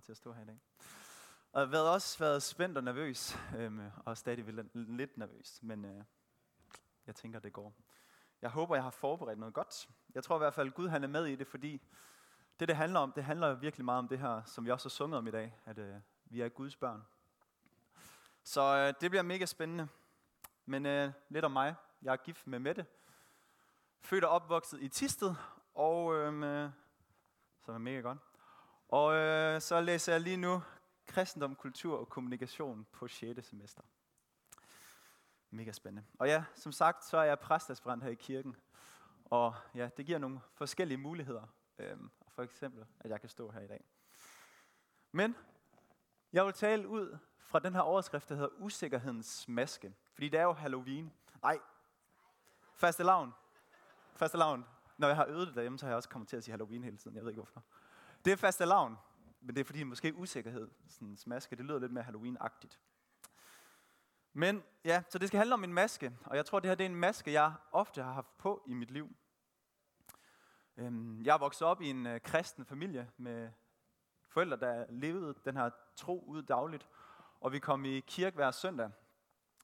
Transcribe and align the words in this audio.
til 0.00 0.12
at 0.12 0.16
stå 0.16 0.32
her 0.32 0.42
i 0.42 0.46
dag. 0.46 0.60
Og 1.52 1.60
jeg 1.60 1.68
har 1.70 1.78
også 1.78 2.18
været 2.18 2.42
spændt 2.42 2.76
og 2.76 2.84
nervøs, 2.84 3.38
øhm, 3.56 3.90
og 4.04 4.18
stadig 4.18 4.44
lidt 4.74 5.18
nervøs, 5.18 5.58
men 5.62 5.84
øh, 5.84 6.04
jeg 7.06 7.14
tænker, 7.14 7.38
det 7.38 7.52
går. 7.52 7.74
Jeg 8.42 8.50
håber, 8.50 8.74
jeg 8.74 8.84
har 8.84 8.90
forberedt 8.90 9.38
noget 9.38 9.54
godt. 9.54 9.88
Jeg 10.14 10.24
tror 10.24 10.36
i 10.36 10.38
hvert 10.38 10.54
fald, 10.54 10.70
Gud 10.70 10.88
han 10.88 11.04
er 11.04 11.08
med 11.08 11.26
i 11.26 11.36
det, 11.36 11.46
fordi 11.46 11.82
det, 12.60 12.68
det 12.68 12.76
handler 12.76 13.00
om, 13.00 13.12
det 13.12 13.24
handler 13.24 13.54
virkelig 13.54 13.84
meget 13.84 13.98
om 13.98 14.08
det 14.08 14.18
her, 14.18 14.44
som 14.44 14.64
vi 14.64 14.70
også 14.70 14.88
har 14.88 14.90
sunget 14.90 15.18
om 15.18 15.26
i 15.26 15.30
dag, 15.30 15.54
at 15.64 15.78
øh, 15.78 15.94
vi 16.24 16.40
er 16.40 16.48
Guds 16.48 16.76
børn. 16.76 17.02
Så 18.42 18.76
øh, 18.76 18.94
det 19.00 19.10
bliver 19.10 19.22
mega 19.22 19.46
spændende. 19.46 19.88
Men 20.66 20.86
øh, 20.86 21.12
lidt 21.28 21.44
om 21.44 21.50
mig. 21.50 21.74
Jeg 22.02 22.12
er 22.12 22.16
gift 22.16 22.46
med 22.46 22.58
Mette. 22.58 22.86
Født 24.00 24.24
og 24.24 24.30
opvokset 24.30 24.82
i 24.82 24.88
Tisted, 24.88 25.34
og 25.74 26.14
øhm, 26.14 26.42
øh, 26.42 26.70
som 27.60 27.74
er 27.74 27.78
mega 27.78 28.00
godt. 28.00 28.18
Og 28.88 29.14
øh, 29.14 29.60
så 29.60 29.80
læser 29.80 30.12
jeg 30.12 30.20
lige 30.20 30.36
nu 30.36 30.62
kristendom, 31.06 31.54
kultur 31.54 31.98
og 31.98 32.08
kommunikation 32.08 32.86
på 32.92 33.08
6. 33.08 33.46
semester. 33.46 33.82
Mega 35.50 35.72
spændende. 35.72 36.06
Og 36.18 36.28
ja, 36.28 36.44
som 36.54 36.72
sagt, 36.72 37.04
så 37.04 37.16
er 37.16 37.24
jeg 37.24 37.38
præstaspirant 37.38 38.02
her 38.02 38.10
i 38.10 38.14
kirken. 38.14 38.56
Og 39.24 39.54
ja, 39.74 39.88
det 39.96 40.06
giver 40.06 40.18
nogle 40.18 40.40
forskellige 40.54 40.98
muligheder. 40.98 41.42
Øhm, 41.78 42.10
for 42.28 42.42
eksempel, 42.42 42.86
at 43.00 43.10
jeg 43.10 43.20
kan 43.20 43.28
stå 43.28 43.50
her 43.50 43.60
i 43.60 43.66
dag. 43.66 43.84
Men 45.12 45.36
jeg 46.32 46.44
vil 46.46 46.52
tale 46.52 46.88
ud 46.88 47.18
fra 47.38 47.58
den 47.58 47.74
her 47.74 47.80
overskrift, 47.80 48.28
der 48.28 48.34
hedder 48.34 48.50
usikkerhedens 48.58 49.48
maske. 49.48 49.94
Fordi 50.12 50.28
det 50.28 50.40
er 50.40 50.44
jo 50.44 50.52
Halloween. 50.52 51.12
Nej, 51.42 51.58
faste 52.74 53.02
lavn. 53.02 53.34
Faste 54.14 54.38
lavn. 54.38 54.64
Når 54.96 55.08
jeg 55.08 55.16
har 55.16 55.26
øvet 55.26 55.46
det 55.46 55.54
derhjemme, 55.54 55.78
så 55.78 55.86
har 55.86 55.90
jeg 55.90 55.96
også 55.96 56.08
kommet 56.08 56.28
til 56.28 56.36
at 56.36 56.44
sige 56.44 56.52
Halloween 56.52 56.84
hele 56.84 56.96
tiden. 56.96 57.16
Jeg 57.16 57.24
ved 57.24 57.30
ikke 57.30 57.42
hvorfor. 57.42 57.64
Det 58.24 58.32
er 58.32 58.36
faste 58.36 58.64
lavn. 58.64 58.96
Men 59.40 59.54
det 59.54 59.60
er 59.60 59.64
fordi 59.64 59.82
måske 59.82 60.14
usikkerhed, 60.14 60.70
sådan 60.88 61.18
maske, 61.26 61.56
det 61.56 61.64
lyder 61.64 61.78
lidt 61.78 61.92
mere 61.92 62.04
Halloween-agtigt. 62.04 62.78
Men 64.32 64.62
ja, 64.84 65.02
så 65.08 65.18
det 65.18 65.28
skal 65.28 65.38
handle 65.38 65.54
om 65.54 65.64
en 65.64 65.72
maske, 65.72 66.16
og 66.24 66.36
jeg 66.36 66.46
tror, 66.46 66.60
det 66.60 66.68
her 66.68 66.74
det 66.74 66.84
er 66.84 66.88
en 66.88 66.94
maske, 66.94 67.32
jeg 67.32 67.52
ofte 67.72 68.02
har 68.02 68.12
haft 68.12 68.38
på 68.38 68.62
i 68.66 68.74
mit 68.74 68.90
liv. 68.90 69.16
Øhm, 70.76 71.22
jeg 71.22 71.34
er 71.34 71.38
vokset 71.38 71.68
op 71.68 71.82
i 71.82 71.90
en 71.90 72.06
øh, 72.06 72.20
kristen 72.20 72.64
familie 72.64 73.10
med 73.16 73.50
forældre, 74.28 74.56
der 74.56 74.86
levede 74.88 75.34
den 75.44 75.56
her 75.56 75.70
tro 75.96 76.24
ud 76.26 76.42
dagligt, 76.42 76.88
og 77.40 77.52
vi 77.52 77.58
kom 77.58 77.84
i 77.84 78.00
kirke 78.00 78.34
hver 78.34 78.50
søndag. 78.50 78.90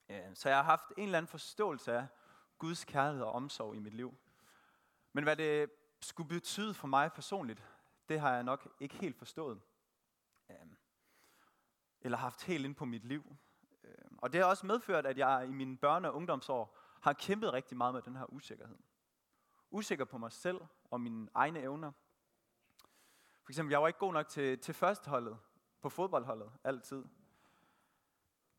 Øh, 0.08 0.34
så 0.34 0.48
jeg 0.48 0.58
har 0.58 0.64
haft 0.64 0.84
en 0.96 1.04
eller 1.04 1.18
anden 1.18 1.28
forståelse 1.28 1.92
af 1.92 2.06
Guds 2.58 2.84
kærlighed 2.84 3.24
og 3.24 3.32
omsorg 3.32 3.74
i 3.74 3.78
mit 3.78 3.94
liv. 3.94 4.14
Men 5.12 5.24
hvad 5.24 5.36
det 5.36 5.70
skulle 6.00 6.28
betyde 6.28 6.74
for 6.74 6.86
mig 6.86 7.12
personligt, 7.12 7.64
det 8.08 8.20
har 8.20 8.34
jeg 8.34 8.42
nok 8.42 8.68
ikke 8.80 8.94
helt 8.94 9.16
forstået. 9.16 9.60
Øhm, 10.50 10.76
eller 12.00 12.18
haft 12.18 12.42
helt 12.42 12.64
ind 12.64 12.74
på 12.74 12.84
mit 12.84 13.04
liv. 13.04 13.36
Øhm, 13.84 14.18
og 14.18 14.32
det 14.32 14.40
har 14.40 14.48
også 14.48 14.66
medført, 14.66 15.06
at 15.06 15.18
jeg 15.18 15.46
i 15.48 15.52
mine 15.52 15.78
børne- 15.84 16.06
og 16.06 16.14
ungdomsår 16.14 16.78
har 17.00 17.12
kæmpet 17.12 17.52
rigtig 17.52 17.76
meget 17.76 17.94
med 17.94 18.02
den 18.02 18.16
her 18.16 18.32
usikkerhed. 18.32 18.78
Usikker 19.70 20.04
på 20.04 20.18
mig 20.18 20.32
selv 20.32 20.60
og 20.90 21.00
mine 21.00 21.28
egne 21.34 21.60
evner. 21.60 21.92
For 23.42 23.52
eksempel, 23.52 23.70
jeg 23.70 23.82
var 23.82 23.86
ikke 23.86 23.98
god 23.98 24.12
nok 24.12 24.28
til, 24.28 24.58
til 24.58 24.74
førsteholdet, 24.74 25.38
på 25.80 25.88
fodboldholdet, 25.88 26.52
altid. 26.64 27.04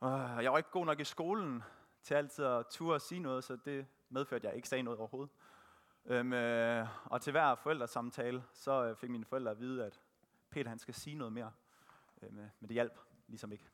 Øh, 0.04 0.36
og 0.36 0.44
jeg 0.44 0.52
var 0.52 0.58
ikke 0.58 0.72
god 0.72 0.86
nok 0.86 1.00
i 1.00 1.04
skolen 1.04 1.64
til 2.04 2.14
altid 2.14 2.46
at 2.46 2.68
ture 2.68 2.96
og 2.96 3.02
sige 3.02 3.20
noget, 3.20 3.44
så 3.44 3.56
det 3.56 3.88
medførte, 4.10 4.48
at 4.48 4.50
jeg 4.50 4.56
ikke 4.56 4.70
sagde 4.70 4.84
noget 4.84 5.00
overhovedet. 5.00 5.34
Øhm, 6.08 6.34
øh, 6.34 6.88
og 7.06 7.22
til 7.22 7.32
hver 7.32 7.56
forældresamtale, 7.56 8.44
så 8.54 8.84
øh, 8.84 8.96
fik 8.96 9.10
mine 9.10 9.26
forældre 9.26 9.52
at 9.52 9.60
vide, 9.60 9.86
at 9.86 10.02
Peter 10.50 10.70
han 10.70 10.80
skal 10.80 10.94
sige 10.94 11.16
noget 11.16 11.34
mere. 11.34 11.52
Øhm, 12.22 12.40
øh, 12.40 12.50
men 12.60 12.68
det 12.68 12.74
hjalp 12.74 13.00
ligesom 13.28 13.52
ikke. 13.52 13.66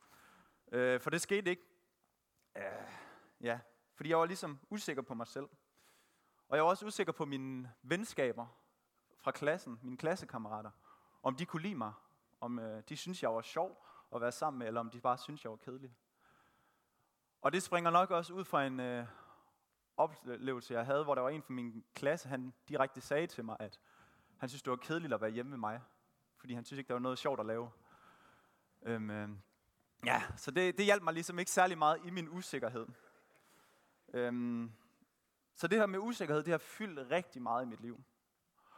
Øh, 0.72 1.00
for 1.00 1.10
det 1.10 1.20
skete 1.20 1.50
ikke. 1.50 1.62
Øh, 2.56 2.62
ja, 3.40 3.60
fordi 3.94 4.10
jeg 4.10 4.18
var 4.18 4.26
ligesom 4.26 4.58
usikker 4.70 5.02
på 5.02 5.14
mig 5.14 5.26
selv. 5.26 5.48
Og 6.48 6.56
jeg 6.56 6.64
var 6.64 6.70
også 6.70 6.86
usikker 6.86 7.12
på 7.12 7.24
mine 7.24 7.72
venskaber 7.82 8.46
fra 9.18 9.30
klassen, 9.30 9.78
mine 9.82 9.96
klassekammerater. 9.96 10.70
Om 11.22 11.36
de 11.36 11.46
kunne 11.46 11.62
lide 11.62 11.74
mig. 11.74 11.92
Om 12.40 12.58
øh, 12.58 12.82
de 12.88 12.96
synes, 12.96 13.22
jeg 13.22 13.34
var 13.34 13.42
sjov 13.42 13.86
at 14.14 14.20
være 14.20 14.32
sammen 14.32 14.58
med, 14.58 14.66
eller 14.66 14.80
om 14.80 14.90
de 14.90 15.00
bare 15.00 15.18
synes, 15.18 15.44
jeg 15.44 15.50
var 15.50 15.56
kedelig. 15.56 15.96
Og 17.42 17.52
det 17.52 17.62
springer 17.62 17.90
nok 17.90 18.10
også 18.10 18.32
ud 18.34 18.44
fra 18.44 18.66
en 18.66 18.80
øh, 18.80 19.06
oplevelse, 20.02 20.74
jeg 20.74 20.86
havde, 20.86 21.04
hvor 21.04 21.14
der 21.14 21.22
var 21.22 21.28
en 21.28 21.42
fra 21.42 21.52
min 21.52 21.84
klasse, 21.94 22.28
han 22.28 22.52
direkte 22.68 23.00
sagde 23.00 23.26
til 23.26 23.44
mig, 23.44 23.56
at 23.60 23.80
han 24.38 24.48
synes, 24.48 24.62
det 24.62 24.70
var 24.70 24.76
kedeligt 24.76 25.12
at 25.12 25.20
være 25.20 25.30
hjemme 25.30 25.50
med 25.50 25.58
mig. 25.58 25.80
Fordi 26.36 26.54
han 26.54 26.64
synes 26.64 26.78
ikke, 26.78 26.88
der 26.88 26.94
var 26.94 27.00
noget 27.00 27.18
sjovt 27.18 27.40
at 27.40 27.46
lave. 27.46 27.70
Øhm, 28.82 29.10
øh, 29.10 29.28
ja, 30.06 30.22
så 30.36 30.50
det, 30.50 30.76
det 30.76 30.84
hjalp 30.84 31.02
mig 31.02 31.14
ligesom 31.14 31.38
ikke 31.38 31.50
særlig 31.50 31.78
meget 31.78 32.00
i 32.04 32.10
min 32.10 32.28
usikkerhed. 32.28 32.86
Øhm, 34.14 34.72
så 35.54 35.68
det 35.68 35.78
her 35.78 35.86
med 35.86 35.98
usikkerhed, 35.98 36.42
det 36.42 36.50
har 36.50 36.58
fyldt 36.58 37.10
rigtig 37.10 37.42
meget 37.42 37.64
i 37.64 37.68
mit 37.68 37.80
liv. 37.80 38.04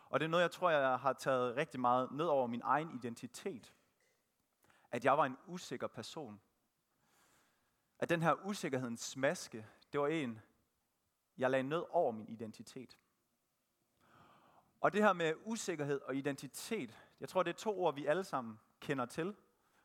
Og 0.08 0.20
det 0.20 0.26
er 0.26 0.30
noget, 0.30 0.42
jeg 0.42 0.50
tror, 0.50 0.70
jeg 0.70 0.98
har 0.98 1.12
taget 1.12 1.56
rigtig 1.56 1.80
meget 1.80 2.10
ned 2.10 2.26
over 2.26 2.46
min 2.46 2.60
egen 2.64 2.90
identitet. 2.94 3.72
At 4.90 5.04
jeg 5.04 5.18
var 5.18 5.24
en 5.24 5.36
usikker 5.46 5.86
person. 5.86 6.40
At 7.98 8.08
den 8.08 8.22
her 8.22 8.46
usikkerhedens 8.46 9.16
maske, 9.16 9.66
det 9.92 10.00
var 10.00 10.06
en, 10.06 10.40
jeg 11.38 11.50
lagde 11.50 11.68
ned 11.68 11.84
over 11.90 12.12
min 12.12 12.28
identitet. 12.28 12.98
Og 14.80 14.92
det 14.92 15.02
her 15.02 15.12
med 15.12 15.34
usikkerhed 15.44 16.00
og 16.00 16.16
identitet, 16.16 16.98
jeg 17.20 17.28
tror, 17.28 17.42
det 17.42 17.50
er 17.50 17.58
to 17.58 17.80
ord, 17.80 17.94
vi 17.94 18.06
alle 18.06 18.24
sammen 18.24 18.60
kender 18.80 19.06
til. 19.06 19.36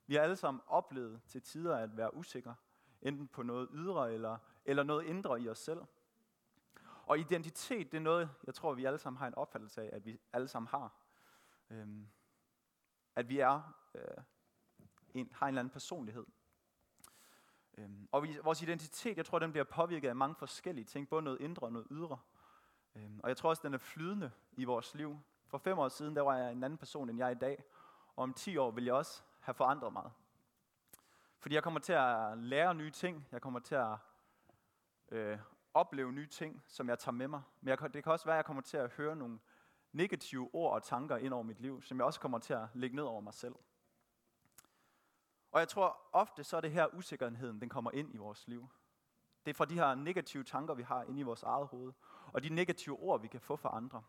Vi 0.07 0.15
har 0.15 0.21
alle 0.21 0.35
sammen 0.35 0.61
oplevet 0.67 1.21
til 1.27 1.41
tider 1.41 1.77
at 1.77 1.97
være 1.97 2.15
usikre, 2.15 2.55
enten 3.01 3.27
på 3.27 3.43
noget 3.43 3.69
ydre 3.73 4.13
eller, 4.13 4.38
eller 4.65 4.83
noget 4.83 5.05
indre 5.05 5.41
i 5.41 5.49
os 5.49 5.59
selv. 5.59 5.81
Og 7.05 7.19
identitet, 7.19 7.91
det 7.91 7.97
er 7.97 8.01
noget, 8.01 8.29
jeg 8.43 8.53
tror, 8.53 8.73
vi 8.73 8.85
alle 8.85 8.99
sammen 8.99 9.17
har 9.17 9.27
en 9.27 9.35
opfattelse 9.35 9.81
af, 9.81 9.89
at 9.95 10.05
vi 10.05 10.19
alle 10.33 10.47
sammen 10.47 10.67
har. 10.67 10.95
Øhm, 11.69 12.07
at 13.15 13.29
vi 13.29 13.39
er, 13.39 13.73
øh, 13.95 14.23
en, 15.13 15.29
har 15.33 15.45
en 15.45 15.49
eller 15.49 15.59
anden 15.59 15.71
personlighed. 15.71 16.25
Øhm, 17.79 18.07
og 18.12 18.23
vi, 18.23 18.38
vores 18.44 18.62
identitet, 18.62 19.17
jeg 19.17 19.25
tror, 19.25 19.40
den 19.40 19.51
bliver 19.51 19.63
påvirket 19.63 20.09
af 20.09 20.16
mange 20.16 20.35
forskellige 20.35 20.85
ting, 20.85 21.09
både 21.09 21.22
noget 21.22 21.41
indre 21.41 21.67
og 21.67 21.72
noget 21.72 21.88
ydre. 21.91 22.17
Øhm, 22.95 23.19
og 23.23 23.29
jeg 23.29 23.38
tror 23.38 23.50
også, 23.50 23.62
den 23.66 23.73
er 23.73 23.78
flydende 23.78 24.31
i 24.51 24.63
vores 24.63 24.95
liv. 24.95 25.19
For 25.47 25.57
fem 25.57 25.79
år 25.79 25.89
siden, 25.89 26.16
der 26.16 26.22
var 26.22 26.38
jeg 26.38 26.51
en 26.51 26.63
anden 26.63 26.78
person, 26.78 27.09
end 27.09 27.18
jeg 27.18 27.25
er 27.25 27.31
i 27.31 27.39
dag. 27.39 27.63
Og 28.16 28.23
om 28.23 28.34
ti 28.34 28.57
år 28.57 28.72
vil 28.72 28.85
jeg 28.85 28.94
også 28.94 29.22
have 29.39 29.53
forandret 29.53 29.94
meget. 29.94 30.12
Fordi 31.39 31.56
jeg 31.56 31.63
kommer 31.63 31.79
til 31.79 31.94
at 31.94 32.38
lære 32.38 32.75
nye 32.75 32.91
ting. 32.91 33.28
Jeg 33.31 33.41
kommer 33.41 33.59
til 33.59 33.75
at 33.75 33.97
øh, 35.12 35.38
opleve 35.73 36.12
nye 36.12 36.28
ting, 36.28 36.63
som 36.68 36.89
jeg 36.89 37.00
tager 37.00 37.13
med 37.13 37.28
mig. 37.28 37.41
Men 37.62 37.69
jeg, 37.69 37.94
det 37.94 38.03
kan 38.03 38.12
også 38.12 38.25
være, 38.25 38.35
at 38.35 38.38
jeg 38.38 38.45
kommer 38.45 38.62
til 38.62 38.78
at 38.78 38.91
høre 38.91 39.16
nogle 39.16 39.39
negative 39.91 40.50
ord 40.53 40.73
og 40.73 40.84
tanker 40.84 41.18
ind 41.18 41.34
over 41.34 41.44
mit 41.44 41.59
liv, 41.59 41.81
som 41.81 41.97
jeg 41.97 42.06
også 42.06 42.19
kommer 42.19 42.39
til 42.39 42.53
at 42.53 42.68
lægge 42.73 42.95
ned 42.95 43.03
over 43.03 43.22
mig 43.22 43.34
selv. 43.34 43.56
Og 45.51 45.59
jeg 45.59 45.67
tror 45.67 45.99
ofte, 46.11 46.43
så 46.43 46.57
er 46.57 46.61
det 46.61 46.71
her 46.71 46.87
usikkerheden, 46.87 47.61
den 47.61 47.69
kommer 47.69 47.91
ind 47.91 48.13
i 48.13 48.17
vores 48.17 48.47
liv. 48.47 48.69
Det 49.45 49.51
er 49.51 49.55
fra 49.55 49.65
de 49.65 49.75
her 49.75 49.95
negative 49.95 50.43
tanker, 50.43 50.73
vi 50.73 50.83
har 50.83 51.03
inde 51.03 51.19
i 51.19 51.23
vores 51.23 51.43
eget 51.43 51.67
hoved, 51.67 51.93
og 52.33 52.43
de 52.43 52.49
negative 52.49 52.99
ord, 52.99 53.21
vi 53.21 53.27
kan 53.27 53.41
få 53.41 53.55
fra 53.55 53.77
andre. 53.77 54.03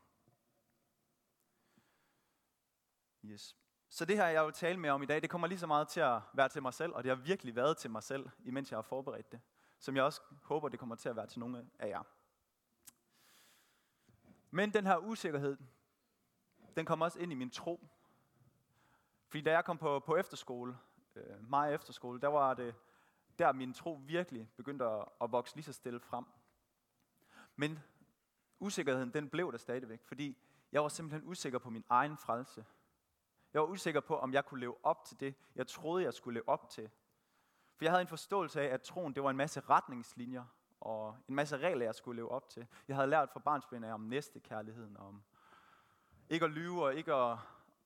Yes. 3.25 3.57
Så 3.89 4.05
det 4.05 4.17
her, 4.17 4.27
jeg 4.27 4.45
vil 4.45 4.53
tale 4.53 4.81
med 4.81 4.91
om 4.91 5.03
i 5.03 5.07
dag, 5.07 5.23
det 5.23 5.31
kommer 5.31 5.47
lige 5.47 5.59
så 5.59 5.67
meget 5.67 5.89
til 5.89 6.01
at 6.01 6.21
være 6.35 6.49
til 6.49 6.63
mig 6.63 6.75
selv, 6.75 6.93
og 6.95 7.05
det 7.05 7.09
har 7.09 7.17
virkelig 7.17 7.57
været 7.57 7.77
til 7.77 7.91
mig 7.91 8.03
selv, 8.03 8.31
imens 8.45 8.71
jeg 8.71 8.77
har 8.77 8.83
forberedt 8.83 9.33
det 9.33 9.41
som 9.81 9.97
jeg 9.97 10.05
også 10.05 10.21
håber, 10.43 10.69
det 10.69 10.79
kommer 10.79 10.97
til 10.97 11.09
at 11.09 11.17
være 11.17 11.27
til 11.27 11.41
nogle 11.41 11.71
af 11.79 11.89
jer. 11.89 12.03
Men 14.51 14.75
den 14.75 14.87
her 14.87 14.97
usikkerhed, 14.97 15.57
den 16.77 16.87
kommer 16.87 17.07
også 17.07 17.19
ind 17.19 17.33
i 17.33 17.35
min 17.35 17.51
tro. 17.51 17.89
Fordi 19.29 19.43
da 19.43 19.53
jeg 19.53 19.65
kom 19.65 19.79
på, 19.79 20.01
på 20.01 20.17
efterskole, 20.17 20.79
øh, 21.17 21.51
meget 21.51 21.75
efterskole, 21.75 22.21
der 22.21 22.29
var 22.29 22.55
det 22.55 22.75
der 23.39 23.53
min 23.53 23.75
tro 23.75 24.01
virkelig 24.07 24.51
begyndte 24.57 24.85
at, 24.85 25.05
at 25.21 25.33
vokse 25.33 25.55
lige 25.55 25.65
så 25.65 25.73
stille 25.73 26.01
frem. 26.01 26.25
Men 27.57 27.79
usikkerheden, 28.59 29.15
den 29.15 29.29
blev 29.29 29.53
der 29.53 29.59
stadigvæk, 29.59 30.05
fordi 30.05 30.39
jeg 30.73 30.83
var 30.83 30.89
simpelthen 30.89 31.31
usikker 31.31 31.59
på 31.59 31.71
min 31.71 31.85
egen 31.89 32.17
frelse. 32.17 32.65
Jeg 33.53 33.63
var 33.63 33.69
usikker 33.69 34.01
på, 34.01 34.19
om 34.19 34.33
jeg 34.33 34.45
kunne 34.45 34.61
leve 34.61 34.77
op 34.83 35.05
til 35.05 35.21
det, 35.21 35.35
jeg 35.55 35.67
troede, 35.67 36.05
jeg 36.05 36.15
skulle 36.15 36.35
leve 36.35 36.49
op 36.49 36.69
til. 36.71 36.91
For 37.77 37.85
jeg 37.85 37.93
havde 37.93 38.01
en 38.03 38.09
forståelse 38.09 38.61
af, 38.61 38.75
at 38.75 38.83
troen 38.83 39.15
det 39.15 39.23
var 39.23 39.31
en 39.31 39.37
masse 39.37 39.61
retningslinjer 39.61 40.45
og 40.81 41.17
en 41.29 41.35
masse 41.35 41.57
regler, 41.57 41.85
jeg 41.85 41.95
skulle 41.95 42.17
leve 42.17 42.31
op 42.31 42.49
til. 42.49 42.67
Jeg 42.89 42.97
havde 42.97 43.09
lært 43.09 43.31
fra 43.31 43.41
barnsben 43.41 43.85
af 43.85 43.93
om 43.95 44.01
næstekærligheden, 44.01 44.97
om 44.97 45.23
ikke 46.29 46.45
at 46.45 46.51
lyve 46.51 46.85
og 46.85 46.95
ikke 46.95 47.15
at, 47.15 47.39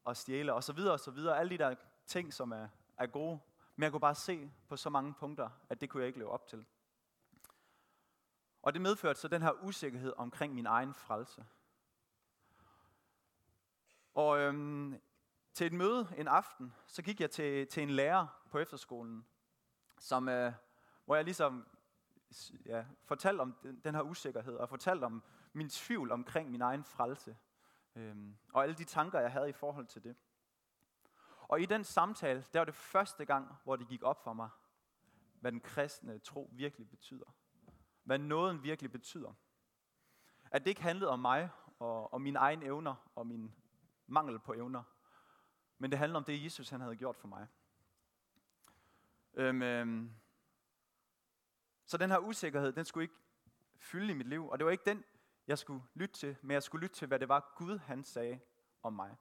at 0.06 0.16
stjæle 0.16 0.54
og 0.54 0.64
så 0.64 0.72
videre 0.72 0.92
og 0.92 1.00
så 1.00 1.10
videre. 1.10 1.38
Alle 1.38 1.50
de 1.50 1.58
der 1.58 1.74
ting, 2.06 2.32
som 2.32 2.52
er, 2.52 2.68
er 2.98 3.06
gode. 3.06 3.40
Men 3.76 3.82
jeg 3.82 3.90
kunne 3.90 4.00
bare 4.00 4.14
se 4.14 4.50
på 4.68 4.76
så 4.76 4.90
mange 4.90 5.14
punkter, 5.14 5.50
at 5.68 5.80
det 5.80 5.90
kunne 5.90 6.00
jeg 6.00 6.06
ikke 6.06 6.18
leve 6.18 6.30
op 6.30 6.46
til. 6.46 6.66
Og 8.62 8.72
det 8.72 8.82
medførte 8.82 9.20
så 9.20 9.28
den 9.28 9.42
her 9.42 9.52
usikkerhed 9.62 10.12
omkring 10.16 10.54
min 10.54 10.66
egen 10.66 10.94
frelse. 10.94 11.44
Og 14.14 14.38
øhm, 14.38 15.00
til 15.54 15.66
et 15.66 15.72
møde 15.72 16.08
en 16.16 16.28
aften, 16.28 16.74
så 16.86 17.02
gik 17.02 17.20
jeg 17.20 17.30
til, 17.30 17.66
til 17.66 17.82
en 17.82 17.90
lærer 17.90 18.26
på 18.50 18.58
efterskolen, 18.58 19.26
som, 19.98 20.28
øh, 20.28 20.52
hvor 21.04 21.14
jeg 21.14 21.24
ligesom 21.24 21.66
ja, 22.66 22.84
fortalte 23.04 23.40
om 23.40 23.54
den, 23.62 23.80
den 23.84 23.94
her 23.94 24.02
usikkerhed, 24.02 24.56
og 24.56 24.68
fortalte 24.68 25.04
om 25.04 25.22
min 25.52 25.68
tvivl 25.68 26.12
omkring 26.12 26.50
min 26.50 26.62
egen 26.62 26.84
frelse, 26.84 27.36
øhm, 27.96 28.36
og 28.52 28.62
alle 28.62 28.74
de 28.74 28.84
tanker, 28.84 29.20
jeg 29.20 29.32
havde 29.32 29.48
i 29.48 29.52
forhold 29.52 29.86
til 29.86 30.04
det. 30.04 30.16
Og 31.54 31.60
i 31.60 31.66
den 31.66 31.84
samtale, 31.84 32.44
der 32.52 32.60
var 32.60 32.64
det 32.64 32.74
første 32.74 33.24
gang, 33.24 33.56
hvor 33.64 33.76
det 33.76 33.88
gik 33.88 34.02
op 34.02 34.24
for 34.24 34.32
mig, 34.32 34.48
hvad 35.40 35.52
den 35.52 35.60
kristne 35.60 36.18
tro 36.18 36.50
virkelig 36.52 36.90
betyder. 36.90 37.34
Hvad 38.02 38.18
nåden 38.18 38.62
virkelig 38.62 38.92
betyder. 38.92 39.32
At 40.50 40.64
det 40.64 40.70
ikke 40.70 40.82
handlede 40.82 41.10
om 41.10 41.18
mig 41.18 41.50
og, 41.78 42.12
og 42.12 42.20
mine 42.20 42.38
egne 42.38 42.64
evner 42.64 43.10
og 43.14 43.26
min 43.26 43.54
mangel 44.06 44.38
på 44.38 44.52
evner, 44.52 44.82
men 45.78 45.90
det 45.90 45.98
handler 45.98 46.16
om 46.16 46.24
det, 46.24 46.44
Jesus 46.44 46.68
han 46.68 46.80
havde 46.80 46.96
gjort 46.96 47.16
for 47.16 47.28
mig. 47.28 47.46
Øhm, 49.34 49.62
øhm, 49.62 50.14
så 51.86 51.96
den 51.96 52.10
her 52.10 52.18
usikkerhed, 52.18 52.72
den 52.72 52.84
skulle 52.84 53.04
ikke 53.04 53.20
fylde 53.78 54.12
i 54.12 54.16
mit 54.16 54.28
liv, 54.28 54.48
og 54.48 54.58
det 54.58 54.64
var 54.64 54.70
ikke 54.70 54.90
den, 54.90 55.04
jeg 55.46 55.58
skulle 55.58 55.82
lytte 55.94 56.14
til, 56.14 56.36
men 56.42 56.50
jeg 56.50 56.62
skulle 56.62 56.82
lytte 56.82 56.96
til, 56.96 57.08
hvad 57.08 57.18
det 57.18 57.28
var, 57.28 57.52
Gud 57.56 57.78
han 57.78 58.04
sagde 58.04 58.40
om 58.82 58.92
mig. 58.92 59.16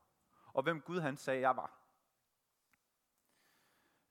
Og 0.53 0.63
hvem 0.63 0.81
Gud 0.81 0.99
han 0.99 1.17
sagde, 1.17 1.41
jeg 1.41 1.55
var. 1.55 1.82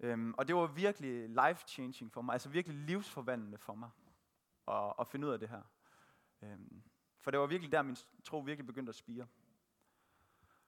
Øhm, 0.02 0.34
og 0.38 0.48
det 0.48 0.56
var 0.56 0.66
virkelig 0.66 1.28
life-changing 1.28 2.12
for 2.12 2.22
mig, 2.22 2.32
altså 2.32 2.48
virkelig 2.48 2.78
livsforvandlende 2.78 3.58
for 3.58 3.74
mig, 3.74 3.90
at, 4.68 4.94
at 5.00 5.08
finde 5.08 5.26
ud 5.26 5.32
af 5.32 5.38
det 5.38 5.48
her. 5.48 5.62
Øhm, 6.42 6.82
for 7.18 7.30
det 7.30 7.40
var 7.40 7.46
virkelig 7.46 7.72
der, 7.72 7.82
min 7.82 7.96
tro 8.24 8.38
virkelig 8.38 8.66
begyndte 8.66 8.90
at 8.90 8.94
spire. 8.94 9.26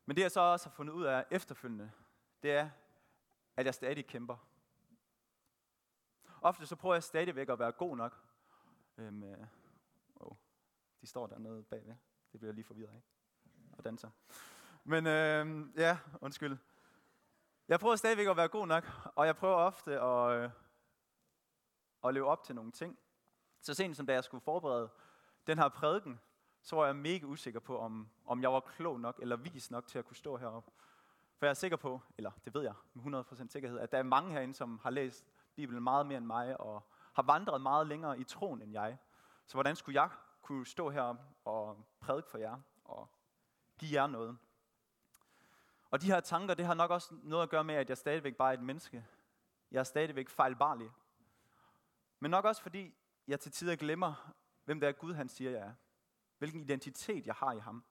Men 0.07 0.17
det 0.17 0.23
jeg 0.23 0.31
så 0.31 0.41
også 0.41 0.69
har 0.69 0.75
fundet 0.75 0.93
ud 0.93 1.05
af 1.05 1.25
efterfølgende, 1.31 1.93
det 2.43 2.53
er, 2.53 2.71
at 3.57 3.67
jeg 3.67 3.75
stadig 3.75 4.07
kæmper. 4.07 4.37
Ofte 6.41 6.67
så 6.67 6.77
prøver 6.77 6.95
jeg 6.95 7.03
stadigvæk 7.03 7.49
at 7.49 7.59
være 7.59 7.73
god 7.73 7.97
nok. 7.97 8.25
Øhm, 8.99 9.23
øh, 9.23 9.47
oh, 10.17 10.37
de 11.01 11.07
står 11.07 11.27
dernede 11.27 11.63
bagved. 11.63 11.95
Det 12.33 12.41
bliver 12.41 12.49
jeg 12.49 12.55
lige 12.55 12.65
forvirret 12.65 12.93
af. 12.95 13.03
Og 13.79 13.85
danser. 13.85 14.11
Men 14.85 15.07
øh, 15.07 15.67
ja, 15.77 15.99
undskyld. 16.21 16.59
Jeg 17.69 17.81
prøver 17.81 17.97
stadigvæk 17.97 18.27
at 18.27 18.37
være 18.37 18.49
god 18.49 18.67
nok, 18.67 18.85
og 19.15 19.27
jeg 19.27 19.37
prøver 19.37 19.55
ofte 19.55 20.01
at, 20.01 20.31
øh, 20.31 20.51
at 22.05 22.15
leve 22.15 22.27
op 22.27 22.45
til 22.45 22.55
nogle 22.55 22.73
ting. 22.73 22.99
Så 23.61 23.75
sent 23.75 23.97
som 23.97 24.07
da 24.07 24.13
jeg 24.13 24.25
skulle 24.25 24.41
forberede 24.41 24.91
den 25.47 25.59
her 25.59 25.69
prædiken, 25.69 26.21
så 26.63 26.77
var 26.77 26.87
jeg 26.87 26.97
mega 26.97 27.25
usikker 27.27 27.61
på, 27.61 27.79
om, 27.79 28.09
om 28.27 28.43
jeg 28.43 28.53
var 28.53 28.61
klog 28.61 29.01
nok 29.01 29.19
eller 29.23 29.37
vis 29.37 29.71
nok 29.71 29.87
til 29.87 29.99
at 29.99 30.05
kunne 30.05 30.17
stå 30.17 30.37
heroppe. 30.37 30.71
For 31.37 31.47
jeg 31.47 31.51
er 31.51 31.55
sikker 31.55 31.77
på, 31.77 32.01
eller 32.19 32.31
det 32.45 32.55
ved 32.55 32.63
jeg 32.63 32.75
med 32.95 33.25
100% 33.25 33.49
sikkerhed, 33.49 33.79
at 33.79 33.93
der 33.93 33.99
er 33.99 34.03
mange 34.03 34.33
herinde, 34.33 34.55
som 34.55 34.79
har 34.83 34.91
læst 34.91 35.25
Bibelen 35.57 35.83
meget 35.83 36.07
mere 36.07 36.19
end 36.19 36.27
mig, 36.27 36.61
og 36.61 36.83
har 37.13 37.23
vandret 37.23 37.61
meget 37.61 37.87
længere 37.87 38.19
i 38.19 38.25
troen 38.25 38.63
end 38.63 38.73
jeg. 38.73 38.99
Så 39.47 39.55
hvordan 39.55 39.77
skulle 39.77 40.03
jeg 40.03 40.11
kunne 40.43 40.67
stå 40.67 40.91
her 40.91 41.15
og 41.45 41.87
prædike 42.01 42.31
for 42.31 42.39
jer, 42.39 42.57
og 42.85 43.09
give 43.79 44.01
jer 44.01 44.07
noget? 44.07 44.39
Og 45.95 46.01
de 46.01 46.07
her 46.07 46.21
tanker, 46.21 46.55
det 46.55 46.67
har 46.67 46.75
nok 46.75 46.91
også 46.91 47.15
noget 47.23 47.43
at 47.43 47.49
gøre 47.49 47.65
med, 47.65 47.75
at 47.75 47.89
jeg 47.89 47.99
stadigvæk 47.99 48.37
bare 48.37 48.49
er 48.49 48.59
et 48.59 48.63
menneske. 48.63 49.07
Jeg 49.71 49.81
er 49.81 49.85
stadigvæk 49.85 50.29
fejlbarlig. 50.29 50.91
Men 52.21 52.31
nok 52.31 52.45
også 52.45 52.63
fordi, 52.63 52.95
jeg 53.27 53.41
til 53.41 53.53
tider 53.53 53.77
glemmer, 53.77 54.35
hvem 54.65 54.81
det 54.81 54.89
er 54.89 54.93
Gud, 54.93 55.15
han 55.15 55.29
siger, 55.29 55.51
jeg 55.51 55.61
er. 55.61 55.75
Hvilken 56.39 56.61
identitet 56.61 57.27
jeg 57.27 57.35
har 57.35 57.53
i 57.53 57.59
ham. 57.59 57.85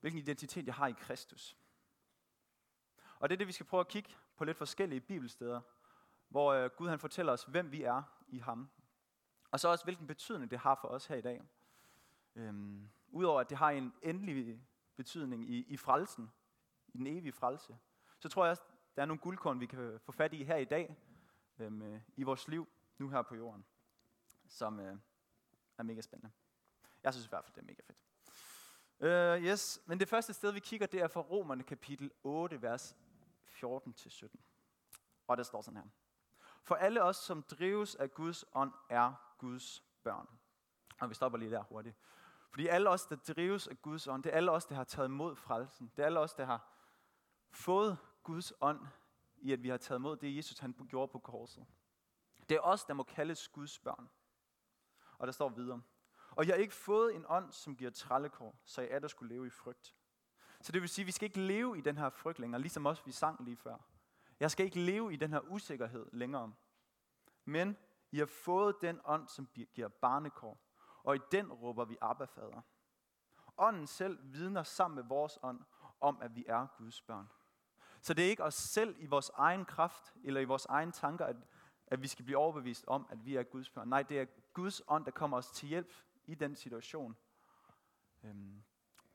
Hvilken 0.00 0.18
identitet 0.18 0.66
jeg 0.66 0.74
har 0.74 0.86
i 0.86 0.92
Kristus. 0.92 1.56
Og 3.18 3.28
det 3.28 3.34
er 3.34 3.38
det, 3.38 3.46
vi 3.46 3.52
skal 3.52 3.66
prøve 3.66 3.80
at 3.80 3.88
kigge 3.88 4.14
på 4.36 4.44
lidt 4.44 4.56
forskellige 4.56 5.00
bibelsteder, 5.00 5.60
hvor 6.28 6.52
øh, 6.52 6.70
Gud 6.70 6.88
han 6.88 6.98
fortæller 6.98 7.32
os, 7.32 7.44
hvem 7.44 7.72
vi 7.72 7.82
er 7.82 8.02
i 8.28 8.38
ham. 8.38 8.70
Og 9.50 9.60
så 9.60 9.68
også, 9.68 9.84
hvilken 9.84 10.06
betydning 10.06 10.50
det 10.50 10.58
har 10.58 10.74
for 10.74 10.88
os 10.88 11.06
her 11.06 11.16
i 11.16 11.22
dag. 11.22 11.42
Øhm, 12.34 12.90
Udover 13.08 13.40
at 13.40 13.50
det 13.50 13.58
har 13.58 13.70
en 13.70 13.92
endelig 14.02 14.60
betydning 14.96 15.50
i, 15.50 15.64
i 15.68 15.76
frelsen, 15.76 16.30
i 16.88 16.98
den 16.98 17.06
evige 17.06 17.32
frelse, 17.32 17.78
så 18.18 18.28
tror 18.28 18.44
jeg 18.44 18.50
også, 18.50 18.62
der 18.96 19.02
er 19.02 19.06
nogle 19.06 19.20
guldkorn, 19.20 19.60
vi 19.60 19.66
kan 19.66 20.00
få 20.00 20.12
fat 20.12 20.32
i 20.32 20.44
her 20.44 20.56
i 20.56 20.64
dag, 20.64 20.96
øhm, 21.58 21.82
øh, 21.82 22.00
i 22.16 22.22
vores 22.22 22.48
liv, 22.48 22.68
nu 22.98 23.08
her 23.08 23.22
på 23.22 23.34
jorden, 23.34 23.64
som 24.48 24.80
øh, 24.80 24.96
er 25.78 25.82
mega 25.82 26.00
spændende. 26.00 26.32
Jeg 27.02 27.14
synes 27.14 27.26
i 27.26 27.28
hvert 27.28 27.44
fald, 27.44 27.54
det 27.54 27.60
er 27.60 27.66
mega 27.66 27.82
fedt. 27.86 27.98
Uh, 28.98 29.44
yes, 29.44 29.80
men 29.86 30.00
det 30.00 30.08
første 30.08 30.32
sted, 30.32 30.52
vi 30.52 30.60
kigger, 30.60 30.86
det 30.86 31.00
er 31.00 31.08
fra 31.08 31.20
Romerne 31.20 31.62
kapitel 31.62 32.10
8, 32.22 32.62
vers 32.62 32.96
14-17. 33.46 34.26
Og 35.26 35.36
der 35.36 35.42
står 35.42 35.62
sådan 35.62 35.80
her. 35.80 35.88
For 36.62 36.74
alle 36.74 37.02
os, 37.02 37.16
som 37.16 37.42
drives 37.42 37.94
af 37.94 38.14
Guds 38.14 38.44
ånd, 38.52 38.72
er 38.88 39.34
Guds 39.38 39.82
børn. 40.02 40.28
Og 41.00 41.08
vi 41.08 41.14
stopper 41.14 41.38
lige 41.38 41.50
der 41.50 41.62
hurtigt. 41.62 41.96
Fordi 42.54 42.66
alle 42.66 42.90
os, 42.90 43.06
der 43.06 43.16
drives 43.16 43.68
af 43.68 43.82
Guds 43.82 44.06
ånd, 44.06 44.22
det 44.22 44.32
er 44.32 44.36
alle 44.36 44.50
os, 44.50 44.66
der 44.66 44.74
har 44.74 44.84
taget 44.84 45.08
imod 45.08 45.36
frelsen. 45.36 45.92
Det 45.96 46.02
er 46.02 46.06
alle 46.06 46.20
os, 46.20 46.34
der 46.34 46.44
har 46.44 46.72
fået 47.50 47.98
Guds 48.22 48.52
ånd 48.60 48.80
i, 49.36 49.52
at 49.52 49.62
vi 49.62 49.68
har 49.68 49.76
taget 49.76 49.98
imod 49.98 50.16
det, 50.16 50.36
Jesus 50.36 50.58
han 50.58 50.74
gjorde 50.88 51.12
på 51.12 51.18
korset. 51.18 51.66
Det 52.48 52.54
er 52.54 52.60
os, 52.60 52.84
der 52.84 52.94
må 52.94 53.02
kaldes 53.02 53.48
Guds 53.48 53.78
børn. 53.78 54.10
Og 55.18 55.26
der 55.26 55.32
står 55.32 55.48
videre. 55.48 55.82
Og 56.30 56.46
jeg 56.46 56.54
har 56.54 56.60
ikke 56.60 56.74
fået 56.74 57.14
en 57.14 57.24
ånd, 57.28 57.52
som 57.52 57.76
giver 57.76 57.90
trallekår, 57.90 58.60
så 58.64 58.80
jeg 58.80 58.90
er 58.90 58.98
der 58.98 59.08
skulle 59.08 59.34
leve 59.34 59.46
i 59.46 59.50
frygt. 59.50 59.94
Så 60.60 60.72
det 60.72 60.80
vil 60.80 60.88
sige, 60.88 61.02
at 61.02 61.06
vi 61.06 61.12
skal 61.12 61.26
ikke 61.26 61.40
leve 61.40 61.78
i 61.78 61.80
den 61.80 61.98
her 61.98 62.10
frygt 62.10 62.38
længere, 62.38 62.60
ligesom 62.60 62.86
også 62.86 63.02
vi 63.04 63.12
sang 63.12 63.44
lige 63.44 63.56
før. 63.56 63.76
Jeg 64.40 64.50
skal 64.50 64.66
ikke 64.66 64.80
leve 64.80 65.12
i 65.12 65.16
den 65.16 65.30
her 65.30 65.40
usikkerhed 65.40 66.06
længere. 66.12 66.52
Men 67.44 67.76
I 68.10 68.18
har 68.18 68.26
fået 68.26 68.76
den 68.80 69.00
ånd, 69.04 69.28
som 69.28 69.46
giver 69.74 69.88
barnekår, 69.88 70.63
og 71.04 71.16
i 71.16 71.20
den 71.32 71.52
råber 71.52 71.84
vi 71.84 71.96
Abba, 72.00 72.24
Fader. 72.24 72.60
Ånden 73.58 73.86
selv 73.86 74.18
vidner 74.22 74.62
sammen 74.62 74.94
med 74.94 75.04
vores 75.04 75.38
ånd 75.42 75.60
om, 76.00 76.18
at 76.20 76.36
vi 76.36 76.44
er 76.48 76.66
Guds 76.78 77.02
børn. 77.02 77.28
Så 78.00 78.14
det 78.14 78.24
er 78.24 78.28
ikke 78.28 78.44
os 78.44 78.54
selv 78.54 78.96
i 78.98 79.06
vores 79.06 79.30
egen 79.34 79.64
kraft 79.64 80.14
eller 80.24 80.40
i 80.40 80.44
vores 80.44 80.66
egen 80.66 80.92
tanker, 80.92 81.26
at, 81.26 81.36
at 81.86 82.02
vi 82.02 82.08
skal 82.08 82.24
blive 82.24 82.38
overbevist 82.38 82.84
om, 82.86 83.06
at 83.10 83.24
vi 83.24 83.36
er 83.36 83.42
Guds 83.42 83.70
børn. 83.70 83.88
Nej, 83.88 84.02
det 84.02 84.20
er 84.20 84.26
Guds 84.52 84.82
ånd, 84.88 85.04
der 85.04 85.10
kommer 85.10 85.36
os 85.36 85.50
til 85.50 85.68
hjælp 85.68 85.92
i 86.26 86.34
den 86.34 86.56
situation. 86.56 87.16
Øhm, 88.22 88.62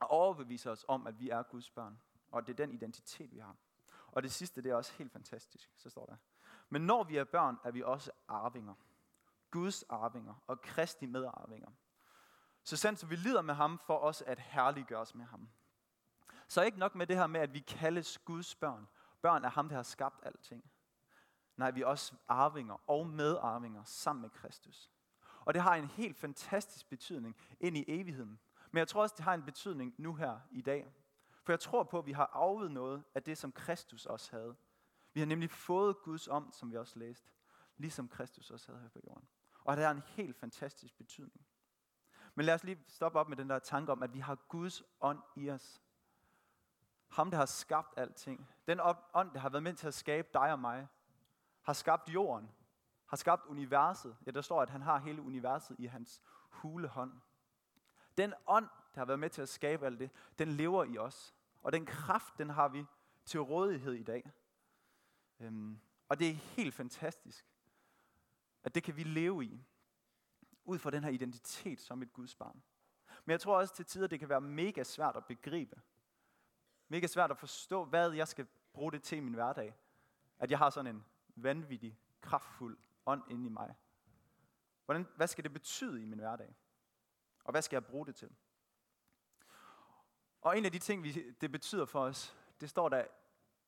og 0.00 0.10
overbeviser 0.10 0.70
os 0.70 0.84
om, 0.88 1.06
at 1.06 1.20
vi 1.20 1.30
er 1.30 1.42
Guds 1.42 1.70
børn. 1.70 2.00
Og 2.30 2.46
det 2.46 2.52
er 2.52 2.66
den 2.66 2.74
identitet, 2.74 3.32
vi 3.32 3.38
har. 3.38 3.56
Og 4.06 4.22
det 4.22 4.32
sidste, 4.32 4.62
det 4.62 4.70
er 4.70 4.74
også 4.74 4.92
helt 4.92 5.12
fantastisk, 5.12 5.72
så 5.76 5.90
står 5.90 6.06
der. 6.06 6.16
Men 6.68 6.82
når 6.82 7.04
vi 7.04 7.16
er 7.16 7.24
børn, 7.24 7.58
er 7.64 7.70
vi 7.70 7.82
også 7.82 8.10
arvinger. 8.28 8.74
Guds 9.50 9.82
arvinger 9.82 10.34
og 10.46 10.60
Kristi 10.60 11.06
medarvinger. 11.06 11.70
Så 12.62 12.76
sandt 12.76 13.00
som 13.00 13.10
vi 13.10 13.16
lider 13.16 13.42
med 13.42 13.54
ham, 13.54 13.78
for 13.78 13.98
os 13.98 14.22
at 14.22 14.38
herliggøre 14.38 15.00
os 15.00 15.14
med 15.14 15.24
ham. 15.24 15.48
Så 16.48 16.62
ikke 16.62 16.78
nok 16.78 16.94
med 16.94 17.06
det 17.06 17.16
her 17.16 17.26
med, 17.26 17.40
at 17.40 17.54
vi 17.54 17.60
kaldes 17.60 18.18
Guds 18.18 18.54
børn. 18.54 18.88
Børn 19.22 19.44
er 19.44 19.48
ham, 19.48 19.68
der 19.68 19.76
har 19.76 19.82
skabt 19.82 20.20
alting. 20.22 20.70
Nej, 21.56 21.70
vi 21.70 21.82
er 21.82 21.86
også 21.86 22.14
arvinger 22.28 22.90
og 22.90 23.06
medarvinger 23.06 23.84
sammen 23.84 24.22
med 24.22 24.30
Kristus. 24.30 24.90
Og 25.44 25.54
det 25.54 25.62
har 25.62 25.74
en 25.74 25.86
helt 25.86 26.16
fantastisk 26.16 26.88
betydning 26.88 27.36
ind 27.60 27.76
i 27.76 27.84
evigheden. 27.88 28.40
Men 28.70 28.78
jeg 28.78 28.88
tror 28.88 29.02
også, 29.02 29.14
det 29.16 29.24
har 29.24 29.34
en 29.34 29.42
betydning 29.42 29.94
nu 29.98 30.14
her 30.14 30.40
i 30.50 30.60
dag. 30.60 30.92
For 31.42 31.52
jeg 31.52 31.60
tror 31.60 31.82
på, 31.82 31.98
at 31.98 32.06
vi 32.06 32.12
har 32.12 32.30
arvet 32.32 32.70
noget 32.70 33.04
af 33.14 33.22
det, 33.22 33.38
som 33.38 33.52
Kristus 33.52 34.06
også 34.06 34.36
havde. 34.36 34.56
Vi 35.12 35.20
har 35.20 35.26
nemlig 35.26 35.50
fået 35.50 35.96
Guds 36.02 36.28
ånd, 36.28 36.52
som 36.52 36.70
vi 36.70 36.76
også 36.76 36.98
læste, 36.98 37.30
ligesom 37.76 38.08
Kristus 38.08 38.50
også 38.50 38.66
havde 38.66 38.80
her 38.80 38.88
på 38.88 38.98
jorden. 39.06 39.28
Og 39.64 39.76
det 39.76 39.84
har 39.84 39.90
en 39.90 40.02
helt 40.06 40.36
fantastisk 40.36 40.96
betydning. 40.98 41.46
Men 42.34 42.46
lad 42.46 42.54
os 42.54 42.64
lige 42.64 42.84
stoppe 42.88 43.18
op 43.18 43.28
med 43.28 43.36
den 43.36 43.50
der 43.50 43.58
tanke 43.58 43.92
om, 43.92 44.02
at 44.02 44.14
vi 44.14 44.18
har 44.18 44.34
Guds 44.34 44.82
ånd 45.00 45.18
i 45.36 45.50
os. 45.50 45.82
Ham, 47.08 47.30
der 47.30 47.38
har 47.38 47.46
skabt 47.46 47.94
alting. 47.96 48.48
Den 48.68 48.80
ånd, 49.14 49.32
der 49.32 49.38
har 49.38 49.48
været 49.48 49.62
med 49.62 49.74
til 49.74 49.86
at 49.86 49.94
skabe 49.94 50.28
dig 50.34 50.52
og 50.52 50.58
mig, 50.58 50.88
har 51.62 51.72
skabt 51.72 52.08
jorden, 52.08 52.50
har 53.06 53.16
skabt 53.16 53.46
universet. 53.46 54.16
Ja, 54.26 54.30
der 54.30 54.40
står, 54.40 54.62
at 54.62 54.70
han 54.70 54.82
har 54.82 54.98
hele 54.98 55.22
universet 55.22 55.76
i 55.78 55.86
hans 55.86 56.22
hule 56.50 56.88
hånd. 56.88 57.12
Den 58.18 58.34
ånd, 58.46 58.68
der 58.94 59.00
har 59.00 59.04
været 59.04 59.18
med 59.18 59.30
til 59.30 59.42
at 59.42 59.48
skabe 59.48 59.86
alt 59.86 59.98
det, 59.98 60.10
den 60.38 60.48
lever 60.48 60.84
i 60.84 60.98
os. 60.98 61.34
Og 61.62 61.72
den 61.72 61.86
kraft, 61.86 62.38
den 62.38 62.50
har 62.50 62.68
vi 62.68 62.86
til 63.24 63.40
rådighed 63.40 63.92
i 63.92 64.02
dag. 64.02 64.32
Øhm, 65.40 65.80
og 66.08 66.18
det 66.18 66.30
er 66.30 66.34
helt 66.34 66.74
fantastisk, 66.74 67.46
at 68.62 68.74
det 68.74 68.82
kan 68.82 68.96
vi 68.96 69.02
leve 69.02 69.44
i, 69.44 69.64
ud 70.70 70.78
fra 70.78 70.90
den 70.90 71.04
her 71.04 71.10
identitet 71.10 71.80
som 71.80 72.02
et 72.02 72.12
Guds 72.12 72.34
barn. 72.34 72.62
Men 73.24 73.30
jeg 73.30 73.40
tror 73.40 73.58
også 73.58 73.74
til 73.74 73.84
tider, 73.84 74.06
det 74.06 74.18
kan 74.18 74.28
være 74.28 74.40
mega 74.40 74.82
svært 74.82 75.16
at 75.16 75.24
begribe. 75.24 75.80
Mega 76.88 77.06
svært 77.06 77.30
at 77.30 77.38
forstå, 77.38 77.84
hvad 77.84 78.12
jeg 78.12 78.28
skal 78.28 78.46
bruge 78.72 78.92
det 78.92 79.02
til 79.02 79.18
i 79.18 79.20
min 79.20 79.34
hverdag. 79.34 79.74
At 80.38 80.50
jeg 80.50 80.58
har 80.58 80.70
sådan 80.70 80.96
en 80.96 81.04
vanvittig, 81.36 81.98
kraftfuld 82.20 82.78
ånd 83.06 83.22
inde 83.30 83.46
i 83.46 83.48
mig. 83.48 83.74
Hvordan, 84.84 85.06
hvad 85.16 85.26
skal 85.26 85.44
det 85.44 85.52
betyde 85.52 86.02
i 86.02 86.04
min 86.04 86.18
hverdag? 86.18 86.54
Og 87.44 87.50
hvad 87.50 87.62
skal 87.62 87.76
jeg 87.76 87.84
bruge 87.84 88.06
det 88.06 88.14
til? 88.14 88.30
Og 90.40 90.58
en 90.58 90.64
af 90.64 90.72
de 90.72 90.78
ting, 90.78 91.02
vi, 91.02 91.34
det 91.40 91.52
betyder 91.52 91.84
for 91.84 92.00
os, 92.00 92.36
det 92.60 92.70
står 92.70 92.88
der 92.88 93.04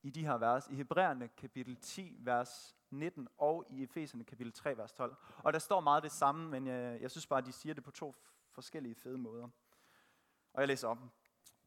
i 0.02 0.10
de 0.10 0.24
her 0.26 0.38
vers, 0.38 0.68
i 0.68 0.74
Hebræerne 0.74 1.28
kapitel 1.28 1.76
10, 1.76 2.16
vers 2.18 2.76
19, 2.92 3.28
og 3.38 3.66
i 3.70 3.82
Efeserne 3.82 4.24
kapitel 4.24 4.52
3, 4.52 4.76
vers 4.76 4.92
12. 4.92 5.16
Og 5.38 5.52
der 5.52 5.58
står 5.58 5.80
meget 5.80 6.02
det 6.02 6.12
samme, 6.12 6.50
men 6.50 6.66
jeg, 6.66 7.00
jeg 7.00 7.10
synes 7.10 7.26
bare, 7.26 7.38
at 7.38 7.46
de 7.46 7.52
siger 7.52 7.74
det 7.74 7.84
på 7.84 7.90
to 7.90 8.14
forskellige 8.50 8.94
fede 8.94 9.18
måder. 9.18 9.48
Og 10.52 10.60
jeg 10.60 10.68
læser 10.68 10.88
op. 10.88 10.98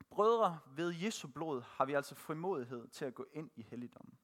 Brødre, 0.10 0.60
ved 0.68 0.94
Jesu 0.96 1.28
blod 1.28 1.62
har 1.62 1.86
vi 1.86 1.94
altså 1.94 2.16
frimodighed 2.16 2.88
til 2.88 3.06
at 3.06 3.16
gå 3.16 3.26
ind 3.34 3.52
i 3.56 3.62
helligdommen. 3.62 4.20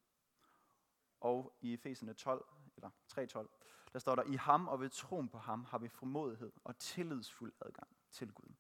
Og 1.20 1.58
i 1.62 1.74
Efeserne 1.74 2.14
12, 2.14 2.46
eller 2.76 2.90
3.12, 3.14 3.48
der 3.94 4.00
står 4.00 4.16
der, 4.16 4.24
i 4.24 4.36
ham 4.36 4.68
og 4.68 4.80
ved 4.80 4.90
troen 4.90 5.30
på 5.30 5.38
ham 5.38 5.66
har 5.66 5.78
vi 5.78 5.88
frimodighed 5.88 6.52
og 6.64 6.78
tillidsfuld 6.78 7.54
adgang 7.62 7.98
til 8.12 8.32
Gud. 8.34 8.54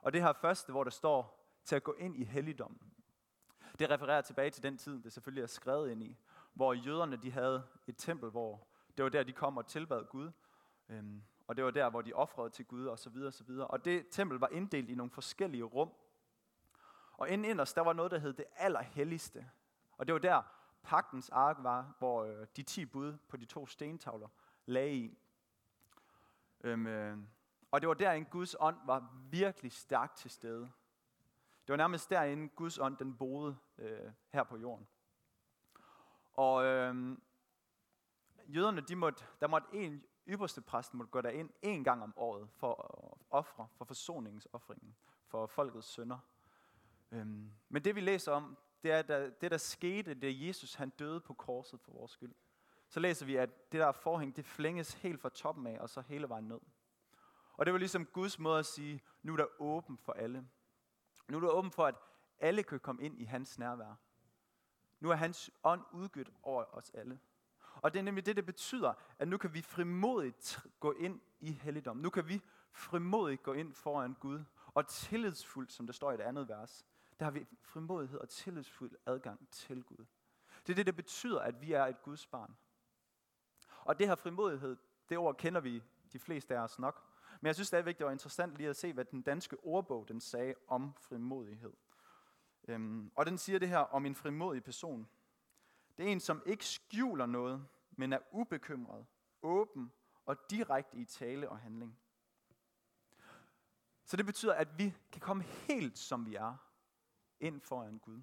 Og 0.00 0.12
det 0.12 0.22
her 0.22 0.32
første, 0.32 0.72
hvor 0.72 0.84
der 0.84 0.90
står, 0.90 1.38
til 1.64 1.76
at 1.76 1.84
gå 1.84 1.92
ind 1.92 2.16
i 2.16 2.24
helligdommen, 2.24 2.92
det 3.78 3.90
refererer 3.90 4.20
tilbage 4.20 4.50
til 4.50 4.62
den 4.62 4.78
tid, 4.78 5.02
det 5.02 5.12
selvfølgelig 5.12 5.42
er 5.42 5.46
skrevet 5.46 5.90
ind 5.90 6.02
i, 6.02 6.16
hvor 6.58 6.72
jøderne 6.72 7.16
de 7.16 7.30
havde 7.30 7.66
et 7.86 7.96
tempel, 7.96 8.30
hvor 8.30 8.66
det 8.96 9.02
var 9.02 9.08
der, 9.08 9.22
de 9.22 9.32
kom 9.32 9.56
og 9.56 9.66
tilbad 9.66 10.04
Gud. 10.04 10.30
Øhm, 10.88 11.22
og 11.46 11.56
det 11.56 11.64
var 11.64 11.70
der, 11.70 11.90
hvor 11.90 12.02
de 12.02 12.12
offrede 12.12 12.50
til 12.50 12.64
Gud 12.64 12.86
og 12.86 12.98
så 12.98 13.10
videre, 13.10 13.26
og 13.26 13.32
så 13.32 13.44
videre. 13.44 13.66
Og 13.66 13.84
det 13.84 14.06
tempel 14.10 14.38
var 14.38 14.48
inddelt 14.48 14.90
i 14.90 14.94
nogle 14.94 15.10
forskellige 15.10 15.62
rum. 15.62 15.92
Og 17.12 17.28
inden 17.28 17.44
inderst, 17.44 17.76
der 17.76 17.82
var 17.82 17.92
noget, 17.92 18.10
der 18.10 18.18
hed 18.18 18.32
det 18.32 18.44
allerhelligste. 18.56 19.50
Og 19.92 20.06
det 20.06 20.12
var 20.12 20.18
der, 20.18 20.42
pagtens 20.82 21.30
ark 21.30 21.56
var, 21.60 21.94
hvor 21.98 22.24
øh, 22.24 22.46
de 22.56 22.62
ti 22.62 22.84
bud 22.84 23.16
på 23.28 23.36
de 23.36 23.44
to 23.44 23.66
stentavler 23.66 24.28
lagde 24.66 24.94
i. 24.94 25.18
Øhm, 26.60 26.86
øh, 26.86 27.18
og 27.70 27.80
det 27.80 27.88
var 27.88 27.94
der, 27.94 28.12
en 28.12 28.24
Guds 28.24 28.56
ånd 28.60 28.76
var 28.86 29.12
virkelig 29.30 29.72
stærkt 29.72 30.16
til 30.16 30.30
stede. 30.30 30.70
Det 31.66 31.72
var 31.72 31.76
nærmest 31.76 32.10
derinde, 32.10 32.48
Guds 32.48 32.78
ånd 32.78 32.96
den 32.96 33.16
boede 33.16 33.56
øh, 33.78 34.12
her 34.28 34.42
på 34.42 34.56
jorden. 34.56 34.88
Og 36.38 36.64
øh, 36.64 37.18
jøderne, 38.48 38.80
de 38.80 38.96
måtte, 38.96 39.24
der 39.40 39.46
måtte 39.46 39.68
en 39.72 40.04
ypperste 40.28 40.60
præst 40.60 40.94
måtte 40.94 41.10
gå 41.10 41.20
derind 41.20 41.50
en 41.62 41.84
gang 41.84 42.02
om 42.02 42.12
året 42.16 42.48
for 42.50 42.74
at 42.74 43.18
ofre, 43.30 43.68
for 43.76 43.84
forsoningsoffringen, 43.84 44.96
for 45.26 45.46
folkets 45.46 45.86
sønder. 45.86 46.18
Øhm, 47.10 47.52
men 47.68 47.84
det 47.84 47.94
vi 47.94 48.00
læser 48.00 48.32
om, 48.32 48.58
det 48.82 48.90
er 48.90 48.98
at 48.98 49.40
det, 49.40 49.50
der 49.50 49.56
skete, 49.56 50.14
da 50.14 50.26
Jesus 50.30 50.74
han 50.74 50.90
døde 50.90 51.20
på 51.20 51.34
korset 51.34 51.80
for 51.80 51.92
vores 51.92 52.12
skyld. 52.12 52.34
Så 52.88 53.00
læser 53.00 53.26
vi, 53.26 53.36
at 53.36 53.72
det 53.72 53.80
der 53.80 53.92
forhæng, 53.92 54.36
det 54.36 54.44
flænges 54.44 54.94
helt 54.94 55.20
fra 55.20 55.28
toppen 55.28 55.66
af, 55.66 55.78
og 55.80 55.90
så 55.90 56.00
hele 56.00 56.28
vejen 56.28 56.48
ned. 56.48 56.60
Og 57.52 57.66
det 57.66 57.72
var 57.72 57.78
ligesom 57.78 58.06
Guds 58.06 58.38
måde 58.38 58.58
at 58.58 58.66
sige, 58.66 59.02
nu 59.22 59.32
er 59.32 59.36
der 59.36 59.46
åben 59.58 59.98
for 59.98 60.12
alle. 60.12 60.48
Nu 61.28 61.36
er 61.36 61.40
der 61.40 61.48
åben 61.48 61.70
for, 61.70 61.86
at 61.86 61.94
alle 62.38 62.62
kan 62.62 62.80
komme 62.80 63.02
ind 63.02 63.20
i 63.20 63.24
hans 63.24 63.58
nærvær. 63.58 63.94
Nu 65.00 65.10
er 65.10 65.14
hans 65.14 65.50
ånd 65.62 65.84
udgivet 65.92 66.32
over 66.42 66.64
os 66.76 66.90
alle. 66.90 67.20
Og 67.74 67.92
det 67.92 67.98
er 67.98 68.02
nemlig 68.02 68.26
det, 68.26 68.36
det 68.36 68.46
betyder, 68.46 68.94
at 69.18 69.28
nu 69.28 69.38
kan 69.38 69.54
vi 69.54 69.62
frimodigt 69.62 70.60
gå 70.80 70.92
ind 70.92 71.20
i 71.40 71.52
helligdom. 71.52 71.96
Nu 71.96 72.10
kan 72.10 72.28
vi 72.28 72.42
frimodigt 72.72 73.42
gå 73.42 73.52
ind 73.52 73.74
foran 73.74 74.14
Gud. 74.20 74.44
Og 74.66 74.86
tillidsfuldt, 74.86 75.72
som 75.72 75.86
der 75.86 75.92
står 75.92 76.12
i 76.12 76.16
det 76.16 76.22
andet 76.22 76.48
vers, 76.48 76.86
der 77.18 77.24
har 77.24 77.30
vi 77.30 77.46
frimodighed 77.62 78.18
og 78.18 78.28
tillidsfuld 78.28 78.92
adgang 79.06 79.48
til 79.50 79.82
Gud. 79.82 80.04
Det 80.66 80.72
er 80.72 80.74
det, 80.74 80.86
det 80.86 80.96
betyder, 80.96 81.40
at 81.40 81.60
vi 81.60 81.72
er 81.72 81.84
et 81.84 82.02
Guds 82.02 82.26
barn. 82.26 82.56
Og 83.80 83.98
det 83.98 84.08
her 84.08 84.14
frimodighed, 84.14 84.76
det 85.08 85.18
ord 85.18 85.36
kender 85.36 85.60
vi 85.60 85.82
de 86.12 86.18
fleste 86.18 86.56
af 86.56 86.60
os 86.60 86.78
nok. 86.78 87.08
Men 87.40 87.46
jeg 87.46 87.54
synes 87.54 87.68
stadigvæk, 87.68 87.98
det 87.98 88.06
var 88.06 88.12
interessant 88.12 88.54
lige 88.56 88.68
at 88.68 88.76
se, 88.76 88.92
hvad 88.92 89.04
den 89.04 89.22
danske 89.22 89.56
ordbog 89.62 90.08
den 90.08 90.20
sagde 90.20 90.54
om 90.68 90.94
frimodighed. 91.00 91.72
Øhm, 92.68 93.12
og 93.14 93.26
den 93.26 93.38
siger 93.38 93.58
det 93.58 93.68
her 93.68 93.78
om 93.78 94.06
en 94.06 94.14
frimodig 94.14 94.64
person. 94.64 95.08
Det 95.98 96.06
er 96.06 96.12
en, 96.12 96.20
som 96.20 96.42
ikke 96.46 96.64
skjuler 96.64 97.26
noget, 97.26 97.68
men 97.90 98.12
er 98.12 98.18
ubekymret, 98.32 99.06
åben 99.42 99.92
og 100.26 100.50
direkte 100.50 100.96
i 100.96 101.04
tale 101.04 101.48
og 101.48 101.58
handling. 101.58 101.98
Så 104.04 104.16
det 104.16 104.26
betyder, 104.26 104.54
at 104.54 104.78
vi 104.78 104.94
kan 105.12 105.20
komme 105.20 105.42
helt 105.42 105.98
som 105.98 106.26
vi 106.26 106.34
er 106.34 106.56
ind 107.40 107.60
foran 107.60 107.98
Gud. 107.98 108.22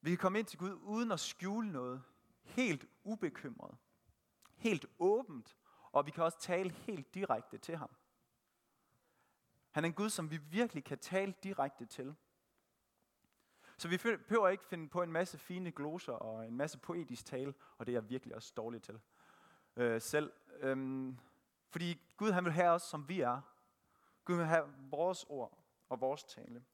Vi 0.00 0.10
kan 0.10 0.18
komme 0.18 0.38
ind 0.38 0.46
til 0.46 0.58
Gud 0.58 0.72
uden 0.72 1.12
at 1.12 1.20
skjule 1.20 1.72
noget, 1.72 2.02
helt 2.42 2.86
ubekymret, 3.04 3.76
helt 4.56 4.86
åbent, 4.98 5.56
og 5.92 6.06
vi 6.06 6.10
kan 6.10 6.24
også 6.24 6.40
tale 6.40 6.70
helt 6.70 7.14
direkte 7.14 7.58
til 7.58 7.76
ham. 7.76 7.90
Han 9.70 9.84
er 9.84 9.88
en 9.88 9.94
Gud, 9.94 10.10
som 10.10 10.30
vi 10.30 10.36
virkelig 10.36 10.84
kan 10.84 10.98
tale 10.98 11.34
direkte 11.42 11.86
til. 11.86 12.14
Så 13.76 13.88
vi 13.88 13.96
behøver 13.96 14.48
ikke 14.48 14.64
finde 14.64 14.88
på 14.88 15.02
en 15.02 15.12
masse 15.12 15.38
fine 15.38 15.72
gloser 15.72 16.12
og 16.12 16.46
en 16.46 16.56
masse 16.56 16.78
poetisk 16.78 17.24
tale, 17.24 17.54
og 17.78 17.86
det 17.86 17.92
er 17.92 17.96
jeg 17.96 18.10
virkelig 18.10 18.34
også 18.34 18.52
dårlig 18.56 18.82
til 18.82 19.00
øh, 19.76 20.00
selv. 20.00 20.32
Øhm, 20.60 21.18
fordi 21.70 22.00
Gud 22.16 22.30
han 22.30 22.44
vil 22.44 22.52
have 22.52 22.70
os, 22.70 22.82
som 22.82 23.08
vi 23.08 23.20
er. 23.20 23.40
Gud 24.24 24.36
vil 24.36 24.46
have 24.46 24.74
vores 24.78 25.24
ord 25.28 25.58
og 25.88 26.00
vores 26.00 26.24
tale. 26.24 26.64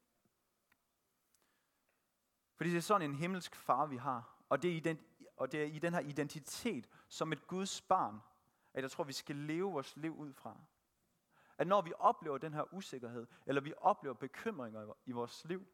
Fordi 2.57 2.71
det 2.71 2.77
er 2.77 2.83
sådan 2.83 3.11
en 3.11 3.17
himmelsk 3.17 3.57
far, 3.57 3.87
vi 3.87 3.97
har. 3.97 4.37
Og 4.49 4.63
det 4.63 4.71
er, 4.71 4.77
i 4.77 4.81
den, 4.81 4.99
og 5.37 5.53
det 5.53 5.63
er 5.63 5.67
i 5.67 5.79
den 5.79 5.95
her 5.95 6.01
identitet 6.01 6.89
som 7.09 7.33
et 7.33 7.47
Guds 7.47 7.81
barn, 7.81 8.21
at 8.75 8.83
jeg 8.83 8.91
tror, 8.91 9.05
vi 9.05 9.13
skal 9.13 9.37
leve 9.37 9.73
vores 9.73 9.97
liv 9.97 10.17
ud 10.17 10.33
fra. 10.33 10.61
At 11.59 11.67
når 11.67 11.83
vi 11.83 11.93
oplever 11.99 12.39
den 12.39 12.55
her 12.55 12.75
usikkerhed, 12.75 13.27
eller 13.47 13.61
vi 13.61 13.75
oplever 13.77 14.15
bekymringer 14.15 14.95
i 15.07 15.13
vores 15.13 15.45
liv, 15.45 15.67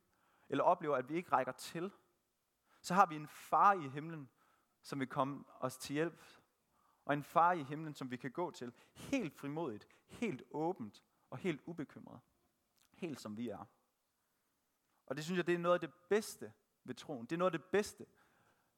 eller 0.48 0.64
oplever, 0.64 0.96
at 0.96 1.08
vi 1.08 1.14
ikke 1.14 1.32
rækker 1.32 1.52
til, 1.52 1.92
så 2.80 2.94
har 2.94 3.06
vi 3.06 3.16
en 3.16 3.28
far 3.28 3.72
i 3.72 3.88
himlen, 3.88 4.30
som 4.82 5.00
vil 5.00 5.08
komme 5.08 5.44
os 5.60 5.76
til 5.76 5.94
hjælp. 5.94 6.22
Og 7.04 7.14
en 7.14 7.22
far 7.22 7.52
i 7.52 7.62
himlen, 7.62 7.94
som 7.94 8.10
vi 8.10 8.16
kan 8.16 8.30
gå 8.30 8.50
til, 8.50 8.72
helt 8.94 9.34
frimodigt, 9.34 9.88
helt 10.06 10.42
åbent 10.50 11.04
og 11.30 11.38
helt 11.38 11.60
ubekymret. 11.66 12.20
Helt 12.92 13.20
som 13.20 13.36
vi 13.36 13.48
er. 13.48 13.64
Og 15.06 15.16
det 15.16 15.24
synes 15.24 15.36
jeg, 15.36 15.46
det 15.46 15.54
er 15.54 15.58
noget 15.58 15.74
af 15.74 15.80
det 15.80 15.94
bedste 16.08 16.52
ved 16.84 16.94
troen. 16.94 17.26
Det 17.26 17.32
er 17.32 17.38
noget 17.38 17.54
af 17.54 17.58
det 17.58 17.68
bedste 17.70 18.06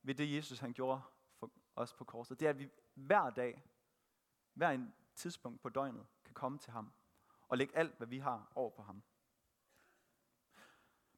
ved 0.03 0.15
det, 0.15 0.37
Jesus 0.37 0.59
han 0.59 0.73
gjorde 0.73 1.01
for 1.39 1.51
os 1.77 1.95
på 1.95 2.05
korset. 2.05 2.41
Det 2.41 2.47
er, 2.47 2.51
at 2.51 2.59
vi 2.59 2.71
hver 2.95 3.31
dag, 3.31 3.63
hver 4.55 4.71
en 4.71 4.95
tidspunkt 5.15 5.61
på 5.61 5.69
døgnet, 5.69 6.07
kan 6.33 6.41
komme 6.41 6.59
til 6.59 6.73
ham 6.73 6.93
og 7.49 7.59
lægge 7.59 7.77
alt, 7.77 7.97
hvad 7.97 8.07
vi 8.07 8.19
har, 8.19 8.53
over 8.55 8.71
på 8.71 8.83
ham. 8.83 9.03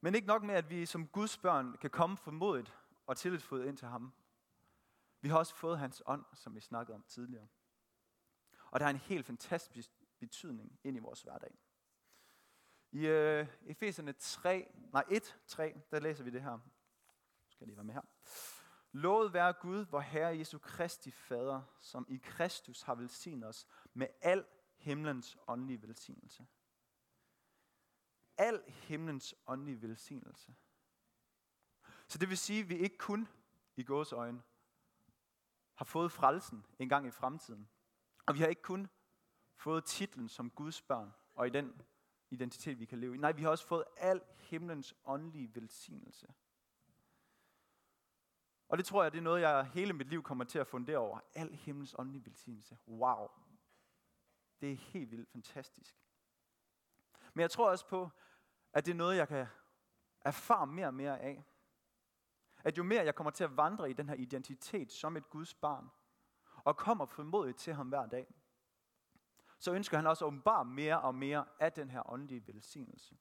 Men 0.01 0.15
ikke 0.15 0.27
nok 0.27 0.43
med, 0.43 0.55
at 0.55 0.71
vi 0.71 0.87
som 0.87 1.09
Guds 1.09 1.39
børn 1.39 1.77
kan 1.77 1.91
komme 1.91 2.17
formodet 2.17 2.79
og 3.07 3.17
tillidsfuldt 3.17 3.67
ind 3.67 3.77
til 3.77 3.89
ham. 3.89 4.13
Vi 5.21 5.29
har 5.29 5.39
også 5.39 5.55
fået 5.55 5.79
hans 5.79 6.03
ånd, 6.07 6.25
som 6.35 6.55
vi 6.55 6.61
snakkede 6.61 6.95
om 6.95 7.03
tidligere. 7.03 7.49
Og 8.71 8.81
der 8.81 8.87
er 8.87 8.91
en 8.91 8.97
helt 8.97 9.27
fantastisk 9.27 9.91
betydning 10.19 10.81
ind 10.85 10.97
i 10.97 11.01
vores 11.01 11.23
hverdag. 11.23 11.59
I 12.93 13.07
øh, 13.07 13.47
Efeserne 13.67 14.13
3, 14.13 14.73
nej 14.93 15.05
1, 15.11 15.39
3, 15.47 15.81
der 15.91 16.01
læser 16.01 16.25
vi 16.25 16.31
det 16.31 16.43
her. 16.43 16.59
Skal 17.49 17.65
jeg 17.65 17.67
lige 17.67 17.77
være 17.77 17.85
med 17.85 17.95
her. 17.95 18.03
Lovet 18.93 19.33
være 19.33 19.53
Gud, 19.53 19.85
vor 19.85 20.01
Herre 20.01 20.39
Jesu 20.39 20.59
Kristi 20.59 21.11
Fader, 21.11 21.63
som 21.81 22.07
i 22.09 22.17
Kristus 22.17 22.83
har 22.83 22.95
velsignet 22.95 23.49
os 23.49 23.67
med 23.95 24.07
al 24.21 24.45
himlens 24.85 25.37
åndelige 25.49 25.83
velsignelse 25.83 26.47
al 28.39 28.63
himlens 28.69 29.35
åndelige 29.47 29.83
velsignelse. 29.83 30.55
Så 32.09 32.19
det 32.19 32.29
vil 32.29 32.39
sige, 32.39 32.61
at 32.61 32.69
vi 32.69 32.75
ikke 32.75 32.99
kun 32.99 33.29
i 33.77 33.83
Guds 33.83 34.13
øjne 34.13 34.43
har 35.75 35.85
fået 35.85 36.13
frelsen 36.13 36.67
en 36.79 36.89
gang 36.89 37.07
i 37.07 37.11
fremtiden. 37.11 37.69
Og 38.27 38.35
vi 38.35 38.41
har 38.41 38.47
ikke 38.47 38.63
kun 38.63 38.89
fået 39.57 39.85
titlen 39.85 40.29
som 40.29 40.51
Guds 40.51 40.83
børn, 40.83 41.13
og 41.35 41.47
i 41.47 41.51
den 41.51 41.83
identitet, 42.31 42.79
vi 42.79 42.85
kan 42.85 42.99
leve 43.01 43.15
i. 43.15 43.19
Nej, 43.19 43.33
vi 43.33 43.43
har 43.43 43.51
også 43.51 43.67
fået 43.67 43.85
al 43.97 44.23
himlens 44.37 44.95
åndelige 45.05 45.55
velsignelse. 45.55 46.27
Og 48.69 48.79
det 48.79 48.87
tror 48.87 49.03
jeg, 49.03 49.13
det 49.13 49.19
er 49.19 49.23
noget, 49.23 49.41
jeg 49.41 49.67
hele 49.67 49.93
mit 49.93 50.09
liv 50.09 50.23
kommer 50.23 50.45
til 50.45 50.59
at 50.59 50.67
fundere 50.67 50.99
over. 50.99 51.21
Al 51.35 51.55
himlens 51.55 51.95
åndelige 51.99 52.27
velsignelse. 52.27 52.79
Wow. 52.87 53.29
Det 54.65 54.73
er 54.73 54.77
helt 54.77 55.11
vildt 55.11 55.29
fantastisk. 55.29 55.97
Men 57.35 57.41
jeg 57.41 57.51
tror 57.51 57.71
også 57.71 57.87
på, 57.87 58.11
at 58.73 58.87
det 58.87 58.93
er 58.93 58.97
noget, 58.97 59.17
jeg 59.17 59.29
kan 59.29 59.47
erfare 60.21 60.67
mere 60.67 60.87
og 60.87 60.95
mere 60.95 61.21
af. 61.21 61.45
At 62.65 62.79
jo 62.79 62.83
mere 62.83 63.05
jeg 63.05 63.15
kommer 63.15 63.31
til 63.31 63.45
at 63.45 63.57
vandre 63.57 63.91
i 63.91 63.93
den 63.93 64.09
her 64.09 64.17
identitet 64.17 64.93
som 64.93 65.17
et 65.17 65.31
Guds 65.31 65.55
barn, 65.55 65.91
og 66.65 66.77
kommer 66.77 67.07
formodigt 67.07 67.59
til 67.59 67.75
ham 67.75 67.89
hver 67.89 68.07
dag, 68.07 68.35
så 69.59 69.73
ønsker 69.73 69.97
han 69.97 70.07
også 70.07 70.27
at 70.27 70.67
mere 70.67 71.01
og 71.01 71.15
mere 71.15 71.47
af 71.61 71.73
den 71.73 71.91
her 71.91 72.11
åndelige 72.11 72.47
velsignelse. 72.47 73.19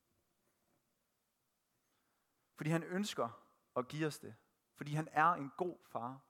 Fordi 2.55 2.69
han 2.69 2.83
ønsker 2.83 3.45
at 3.75 3.87
give 3.87 4.07
os 4.07 4.19
det. 4.19 4.35
Fordi 4.75 4.93
han 4.93 5.07
er 5.11 5.33
en 5.33 5.51
god 5.57 5.77
far. 5.85 6.21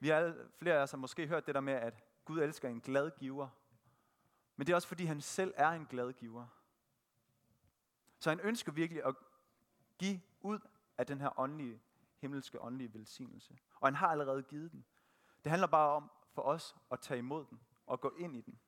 Vi 0.00 0.08
har 0.08 0.48
flere 0.58 0.74
af 0.74 0.82
os 0.82 0.90
har 0.90 0.98
måske 0.98 1.26
hørt 1.26 1.46
det 1.46 1.54
der 1.54 1.60
med, 1.60 1.74
at 1.74 2.05
Gud 2.26 2.40
elsker 2.40 2.68
en 2.68 2.80
glad 2.80 3.10
giver. 3.18 3.48
Men 4.56 4.66
det 4.66 4.72
er 4.72 4.76
også 4.76 4.88
fordi, 4.88 5.04
han 5.04 5.20
selv 5.20 5.54
er 5.56 5.68
en 5.68 5.86
glad 5.86 6.12
giver. 6.12 6.46
Så 8.18 8.30
han 8.30 8.40
ønsker 8.40 8.72
virkelig 8.72 9.04
at 9.04 9.14
give 9.98 10.20
ud 10.40 10.58
af 10.98 11.06
den 11.06 11.20
her 11.20 11.40
åndelige, 11.40 11.80
himmelske 12.18 12.62
åndelige 12.62 12.94
velsignelse. 12.94 13.58
Og 13.80 13.86
han 13.86 13.94
har 13.94 14.06
allerede 14.08 14.42
givet 14.42 14.72
den. 14.72 14.84
Det 15.44 15.50
handler 15.50 15.66
bare 15.66 15.90
om 15.90 16.10
for 16.32 16.42
os 16.42 16.76
at 16.90 17.00
tage 17.00 17.18
imod 17.18 17.44
den 17.44 17.60
og 17.86 18.00
gå 18.00 18.14
ind 18.18 18.36
i 18.36 18.40
den. 18.40 18.60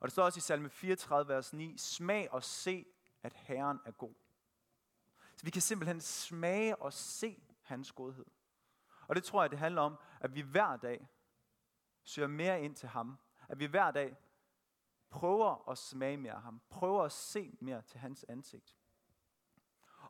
Og 0.00 0.06
det 0.06 0.12
står 0.12 0.24
også 0.24 0.38
i 0.38 0.40
salme 0.40 0.70
34, 0.70 1.28
vers 1.28 1.52
9, 1.52 1.78
smag 1.78 2.32
og 2.32 2.44
se, 2.44 2.86
at 3.22 3.32
Herren 3.32 3.80
er 3.84 3.90
god. 3.90 4.14
Så 5.36 5.44
vi 5.44 5.50
kan 5.50 5.62
simpelthen 5.62 6.00
smage 6.00 6.76
og 6.76 6.92
se 6.92 7.42
hans 7.62 7.92
godhed. 7.92 8.26
Og 9.08 9.16
det 9.16 9.24
tror 9.24 9.42
jeg, 9.42 9.50
det 9.50 9.58
handler 9.58 9.82
om, 9.82 9.98
at 10.20 10.34
vi 10.34 10.40
hver 10.40 10.76
dag 10.76 11.08
søger 12.08 12.28
mere 12.28 12.62
ind 12.62 12.76
til 12.76 12.88
ham. 12.88 13.18
At 13.48 13.58
vi 13.58 13.66
hver 13.66 13.90
dag 13.90 14.16
prøver 15.10 15.70
at 15.70 15.78
smage 15.78 16.16
mere 16.16 16.32
af 16.32 16.42
ham. 16.42 16.60
Prøver 16.68 17.04
at 17.04 17.12
se 17.12 17.56
mere 17.60 17.82
til 17.82 18.00
hans 18.00 18.24
ansigt. 18.28 18.76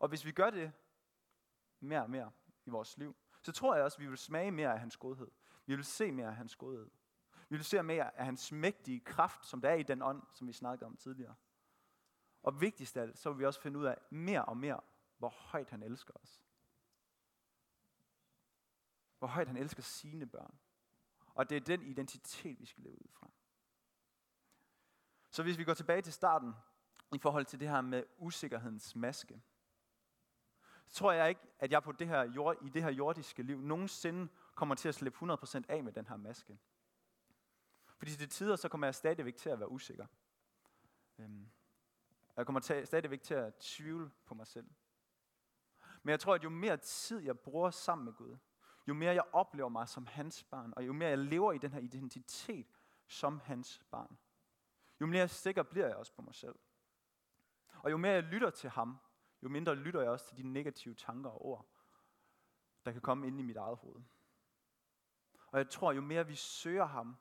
Og 0.00 0.08
hvis 0.08 0.24
vi 0.24 0.32
gør 0.32 0.50
det 0.50 0.72
mere 1.80 2.02
og 2.02 2.10
mere 2.10 2.30
i 2.64 2.70
vores 2.70 2.98
liv, 2.98 3.16
så 3.42 3.52
tror 3.52 3.74
jeg 3.74 3.84
også, 3.84 3.96
at 3.96 4.00
vi 4.00 4.08
vil 4.08 4.18
smage 4.18 4.50
mere 4.50 4.72
af 4.72 4.80
hans 4.80 4.96
godhed. 4.96 5.30
Vi 5.66 5.74
vil 5.74 5.84
se 5.84 6.12
mere 6.12 6.26
af 6.26 6.36
hans 6.36 6.56
godhed. 6.56 6.90
Vi 7.48 7.56
vil 7.56 7.64
se 7.64 7.82
mere 7.82 8.18
af 8.18 8.24
hans 8.24 8.52
mægtige 8.52 9.00
kraft, 9.00 9.46
som 9.46 9.60
der 9.60 9.70
er 9.70 9.74
i 9.74 9.82
den 9.82 10.02
ånd, 10.02 10.22
som 10.32 10.48
vi 10.48 10.52
snakkede 10.52 10.86
om 10.86 10.96
tidligere. 10.96 11.34
Og 12.42 12.60
vigtigst 12.60 12.96
af 12.96 13.02
alt, 13.02 13.18
så 13.18 13.30
vil 13.30 13.38
vi 13.38 13.46
også 13.46 13.60
finde 13.60 13.78
ud 13.78 13.84
af 13.84 13.98
mere 14.10 14.44
og 14.44 14.56
mere, 14.56 14.80
hvor 15.18 15.28
højt 15.28 15.70
han 15.70 15.82
elsker 15.82 16.14
os. 16.22 16.42
Hvor 19.18 19.28
højt 19.28 19.46
han 19.46 19.56
elsker 19.56 19.82
sine 19.82 20.26
børn. 20.26 20.58
Og 21.38 21.50
det 21.50 21.56
er 21.56 21.60
den 21.60 21.82
identitet, 21.82 22.60
vi 22.60 22.66
skal 22.66 22.82
leve 22.82 23.02
ud 23.02 23.08
fra. 23.10 23.30
Så 25.30 25.42
hvis 25.42 25.58
vi 25.58 25.64
går 25.64 25.74
tilbage 25.74 26.02
til 26.02 26.12
starten, 26.12 26.52
i 27.14 27.18
forhold 27.18 27.44
til 27.44 27.60
det 27.60 27.68
her 27.68 27.80
med 27.80 28.04
usikkerhedens 28.16 28.96
maske, 28.96 29.42
så 30.86 30.94
tror 30.94 31.12
jeg 31.12 31.28
ikke, 31.28 31.40
at 31.58 31.72
jeg 31.72 31.82
på 31.82 31.92
det 31.92 32.08
her 32.08 32.22
jord, 32.22 32.56
i 32.62 32.68
det 32.68 32.82
her 32.82 32.90
jordiske 32.90 33.42
liv 33.42 33.60
nogensinde 33.60 34.28
kommer 34.54 34.74
til 34.74 34.88
at 34.88 34.94
slippe 34.94 35.32
100% 35.32 35.62
af 35.68 35.84
med 35.84 35.92
den 35.92 36.06
her 36.06 36.16
maske. 36.16 36.58
Fordi 37.96 38.16
til 38.16 38.28
tider, 38.28 38.56
så 38.56 38.68
kommer 38.68 38.86
jeg 38.86 38.94
stadigvæk 38.94 39.36
til 39.36 39.50
at 39.50 39.58
være 39.58 39.70
usikker. 39.70 40.06
Øhm, 41.18 41.50
jeg 42.36 42.46
kommer 42.46 42.60
til, 42.60 42.86
stadigvæk 42.86 43.22
til 43.22 43.34
at 43.34 43.54
tvivle 43.54 44.10
på 44.24 44.34
mig 44.34 44.46
selv. 44.46 44.70
Men 46.02 46.10
jeg 46.10 46.20
tror, 46.20 46.34
at 46.34 46.44
jo 46.44 46.48
mere 46.48 46.76
tid 46.76 47.20
jeg 47.20 47.38
bruger 47.38 47.70
sammen 47.70 48.04
med 48.04 48.12
Gud, 48.12 48.36
jo 48.88 48.94
mere 48.94 49.14
jeg 49.14 49.24
oplever 49.32 49.68
mig 49.68 49.88
som 49.88 50.06
hans 50.06 50.44
barn, 50.44 50.72
og 50.76 50.86
jo 50.86 50.92
mere 50.92 51.08
jeg 51.08 51.18
lever 51.18 51.52
i 51.52 51.58
den 51.58 51.72
her 51.72 51.80
identitet 51.80 52.66
som 53.06 53.40
hans 53.40 53.82
barn, 53.90 54.18
jo 55.00 55.06
mere 55.06 55.28
sikker 55.28 55.62
bliver 55.62 55.86
jeg 55.86 55.96
også 55.96 56.12
på 56.12 56.22
mig 56.22 56.34
selv. 56.34 56.58
Og 57.82 57.90
jo 57.90 57.96
mere 57.96 58.12
jeg 58.12 58.22
lytter 58.22 58.50
til 58.50 58.70
ham, 58.70 58.98
jo 59.42 59.48
mindre 59.48 59.74
lytter 59.74 60.00
jeg 60.00 60.10
også 60.10 60.26
til 60.26 60.36
de 60.36 60.42
negative 60.42 60.94
tanker 60.94 61.30
og 61.30 61.46
ord, 61.46 61.66
der 62.84 62.92
kan 62.92 63.00
komme 63.00 63.26
ind 63.26 63.40
i 63.40 63.42
mit 63.42 63.56
eget 63.56 63.76
hoved. 63.76 64.02
Og 65.46 65.58
jeg 65.58 65.70
tror, 65.70 65.92
jo 65.92 66.00
mere 66.00 66.26
vi 66.26 66.34
søger 66.34 66.84
ham 66.84 67.16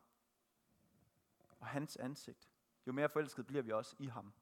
og 1.59 1.67
hans 1.67 1.97
ansigt, 1.97 2.49
jo 2.87 2.91
mere 2.91 3.09
forelsket 3.09 3.47
bliver 3.47 3.63
vi 3.63 3.71
også 3.71 3.95
i 3.99 4.07
ham. 4.07 4.33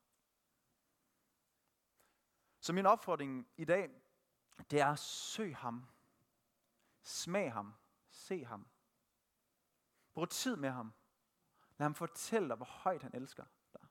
Så 2.59 2.73
min 2.73 2.85
opfordring 2.85 3.47
i 3.57 3.65
dag, 3.65 3.89
det 4.71 4.79
er 4.79 4.85
at 4.85 4.99
søg 4.99 5.55
ham. 5.55 5.87
Smag 7.05 7.53
ham. 7.53 7.73
Se 8.09 8.45
ham. 8.45 8.67
Brug 10.13 10.29
tid 10.29 10.55
med 10.55 10.69
ham. 10.69 10.93
Lad 11.77 11.85
ham 11.85 11.95
fortælle 11.95 12.49
dig, 12.49 12.55
hvor 12.55 12.65
højt 12.65 13.03
han 13.03 13.15
elsker 13.15 13.43
dig. 13.73 13.81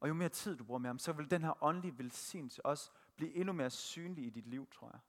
Og 0.00 0.08
jo 0.08 0.14
mere 0.14 0.28
tid 0.28 0.56
du 0.56 0.64
bruger 0.64 0.78
med 0.78 0.88
ham, 0.88 0.98
så 0.98 1.12
vil 1.12 1.30
den 1.30 1.42
her 1.42 1.64
åndelige 1.64 1.98
velsignelse 1.98 2.66
også 2.66 2.90
blive 3.16 3.34
endnu 3.34 3.52
mere 3.52 3.70
synlig 3.70 4.24
i 4.24 4.30
dit 4.30 4.46
liv, 4.46 4.70
tror 4.70 4.90
jeg. 4.92 5.00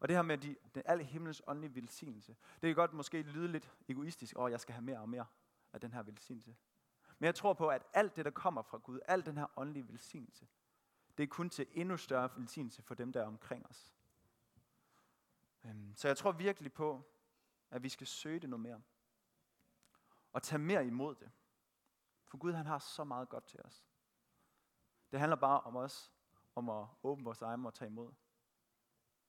Og 0.00 0.08
det 0.08 0.16
her 0.16 0.22
med 0.22 0.38
de, 0.38 0.56
den 0.74 0.82
alle 0.84 1.04
himlens 1.04 1.42
åndelige 1.46 1.74
velsignelse, 1.74 2.36
det 2.52 2.68
kan 2.68 2.74
godt 2.74 2.92
måske 2.92 3.22
lyde 3.22 3.48
lidt 3.48 3.70
egoistisk, 3.88 4.36
og 4.36 4.50
jeg 4.50 4.60
skal 4.60 4.72
have 4.72 4.84
mere 4.84 4.98
og 4.98 5.08
mere 5.08 5.26
af 5.72 5.80
den 5.80 5.92
her 5.92 6.02
velsignelse. 6.02 6.56
Men 7.18 7.26
jeg 7.26 7.34
tror 7.34 7.52
på, 7.52 7.68
at 7.68 7.86
alt 7.92 8.16
det, 8.16 8.24
der 8.24 8.30
kommer 8.30 8.62
fra 8.62 8.78
Gud, 8.78 9.00
al 9.08 9.26
den 9.26 9.36
her 9.36 9.46
åndelige 9.56 9.88
velsignelse, 9.88 10.48
det 11.18 11.22
er 11.22 11.28
kun 11.28 11.50
til 11.50 11.66
endnu 11.72 11.96
større 11.96 12.30
velsignelse 12.36 12.82
for 12.82 12.94
dem, 12.94 13.12
der 13.12 13.22
er 13.22 13.26
omkring 13.26 13.66
os. 13.66 13.94
Øhm, 15.64 15.94
så 15.96 16.08
jeg 16.08 16.16
tror 16.16 16.32
virkelig 16.32 16.72
på, 16.72 17.12
at 17.70 17.82
vi 17.82 17.88
skal 17.88 18.06
søge 18.06 18.40
det 18.40 18.50
noget 18.50 18.60
mere. 18.60 18.82
Og 20.32 20.42
tage 20.42 20.58
mere 20.58 20.86
imod 20.86 21.14
det. 21.14 21.30
For 22.26 22.38
Gud 22.38 22.52
han 22.52 22.66
har 22.66 22.78
så 22.78 23.04
meget 23.04 23.28
godt 23.28 23.44
til 23.44 23.60
os. 23.62 23.86
Det 25.10 25.20
handler 25.20 25.36
bare 25.36 25.60
om 25.60 25.76
os, 25.76 26.12
om 26.54 26.68
at 26.68 26.86
åbne 27.02 27.24
vores 27.24 27.42
egen 27.42 27.66
og 27.66 27.74
tage 27.74 27.90
imod. 27.90 28.12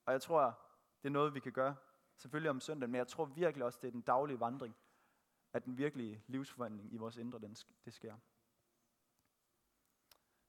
Og 0.06 0.14
jeg 0.14 0.22
tror, 0.22 0.60
det 1.02 1.08
er 1.08 1.12
noget, 1.12 1.34
vi 1.34 1.40
kan 1.40 1.52
gøre, 1.52 1.76
selvfølgelig 2.16 2.50
om 2.50 2.60
søndagen, 2.60 2.92
men 2.92 2.98
jeg 2.98 3.08
tror 3.08 3.26
virkelig 3.26 3.66
også, 3.66 3.80
det 3.82 3.88
er 3.88 3.92
den 3.92 4.02
daglige 4.02 4.40
vandring, 4.40 4.76
at 5.54 5.66
den 5.66 5.78
virkelige 5.78 6.24
livsforvandling 6.28 6.94
i 6.94 6.98
vores 6.98 7.18
indre, 7.18 7.40
den, 7.40 7.56
det 7.86 7.94
sker. 7.94 8.18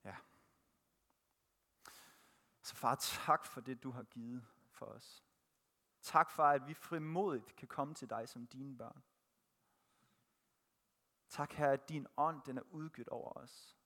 Ja. 0.05 0.16
Så 2.62 2.75
far, 2.75 2.95
tak 2.95 3.47
for 3.47 3.61
det, 3.61 3.83
du 3.83 3.90
har 3.90 4.03
givet 4.03 4.47
for 4.71 4.87
os. 4.87 5.25
Tak 6.02 6.30
for, 6.30 6.42
at 6.42 6.66
vi 6.66 6.74
frimodigt 6.74 7.56
kan 7.56 7.68
komme 7.68 7.94
til 7.94 8.10
dig 8.10 8.28
som 8.28 8.46
dine 8.46 8.76
børn. 8.76 9.02
Tak, 11.28 11.52
her, 11.52 11.70
at 11.70 11.88
din 11.88 12.06
ånd 12.16 12.42
den 12.42 12.58
er 12.58 12.62
udgivet 12.70 13.08
over 13.08 13.32
os. 13.32 13.78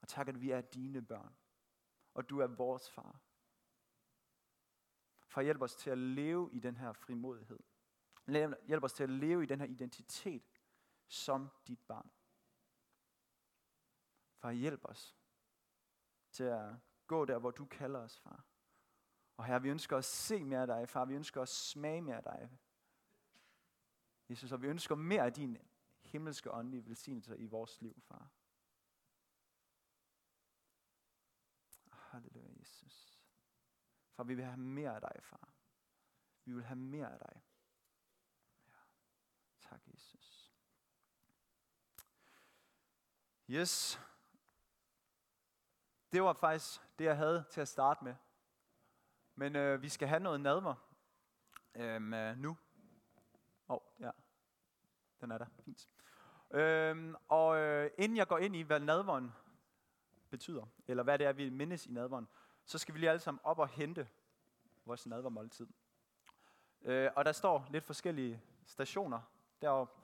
Og 0.00 0.08
tak, 0.08 0.28
at 0.28 0.40
vi 0.40 0.50
er 0.50 0.60
dine 0.60 1.02
børn. 1.02 1.36
Og 2.14 2.30
du 2.30 2.38
er 2.38 2.46
vores 2.46 2.90
far. 2.90 3.20
Far, 5.26 5.42
hjælp 5.42 5.62
os 5.62 5.74
til 5.74 5.90
at 5.90 5.98
leve 5.98 6.50
i 6.52 6.60
den 6.60 6.76
her 6.76 6.92
frimodighed. 6.92 7.58
Hjælp 8.66 8.84
os 8.84 8.92
til 8.92 9.02
at 9.02 9.10
leve 9.10 9.42
i 9.42 9.46
den 9.46 9.60
her 9.60 9.66
identitet 9.66 10.60
som 11.06 11.50
dit 11.66 11.80
barn. 11.88 12.10
Far, 14.34 14.52
hjælp 14.52 14.80
os 14.84 15.16
til 16.30 16.44
at 16.44 16.74
gå 17.06 17.24
der, 17.24 17.38
hvor 17.38 17.50
du 17.50 17.64
kalder 17.64 18.00
os, 18.00 18.18
far. 18.18 18.44
Og 19.36 19.44
her, 19.44 19.58
vi 19.58 19.68
ønsker 19.68 19.96
at 19.96 20.04
se 20.04 20.44
mere 20.44 20.60
af 20.60 20.66
dig, 20.66 20.88
far. 20.88 21.04
Vi 21.04 21.14
ønsker 21.14 21.42
at 21.42 21.48
smage 21.48 22.02
mere 22.02 22.16
af 22.16 22.22
dig. 22.22 22.58
Jesus, 24.28 24.52
og 24.52 24.62
vi 24.62 24.66
ønsker 24.66 24.94
mere 24.94 25.24
af 25.24 25.32
din 25.32 25.58
himmelske 26.02 26.50
åndelige 26.50 26.86
velsignelse 26.86 27.38
i 27.38 27.46
vores 27.46 27.80
liv, 27.80 28.00
far. 28.00 28.30
Halleluja, 31.90 32.50
Jesus. 32.60 33.22
Far, 34.12 34.24
vi 34.24 34.34
vil 34.34 34.44
have 34.44 34.56
mere 34.56 34.94
af 34.94 35.00
dig, 35.00 35.22
far. 35.22 35.54
Vi 36.44 36.52
vil 36.52 36.64
have 36.64 36.78
mere 36.78 37.12
af 37.12 37.18
dig. 37.18 37.42
Ja. 38.68 38.78
Tak, 39.60 39.88
Jesus. 39.88 40.52
Yes. 43.50 44.00
Det 46.12 46.22
var 46.22 46.32
faktisk 46.32 46.80
det, 46.98 47.04
jeg 47.04 47.16
havde 47.16 47.44
til 47.50 47.60
at 47.60 47.68
starte 47.68 48.04
med. 48.04 48.14
Men 49.34 49.56
øh, 49.56 49.82
vi 49.82 49.88
skal 49.88 50.08
have 50.08 50.20
noget 50.20 50.40
nadver 50.40 50.74
øhm, 51.74 52.14
øh, 52.14 52.38
nu. 52.38 52.56
Åh, 53.68 53.76
oh, 53.76 53.80
ja. 54.00 54.10
Den 55.20 55.30
er 55.30 55.38
der. 55.38 55.46
Fint. 55.64 55.88
Øhm, 56.50 57.14
og 57.28 57.56
øh, 57.56 57.90
inden 57.98 58.16
jeg 58.16 58.28
går 58.28 58.38
ind 58.38 58.56
i, 58.56 58.62
hvad 58.62 58.80
nadveren 58.80 59.32
betyder, 60.30 60.66
eller 60.86 61.02
hvad 61.02 61.18
det 61.18 61.26
er, 61.26 61.32
vi 61.32 61.50
mindes 61.50 61.86
i 61.86 61.92
nadveren, 61.92 62.28
så 62.64 62.78
skal 62.78 62.94
vi 62.94 62.98
lige 62.98 63.10
alle 63.10 63.20
sammen 63.20 63.40
op 63.44 63.58
og 63.58 63.68
hente 63.68 64.08
vores 64.84 65.06
nadvermåltid. 65.06 65.66
Øh, 66.82 67.10
og 67.16 67.24
der 67.24 67.32
står 67.32 67.66
lidt 67.70 67.84
forskellige 67.84 68.42
stationer 68.66 69.20
deroppe, 69.62 70.00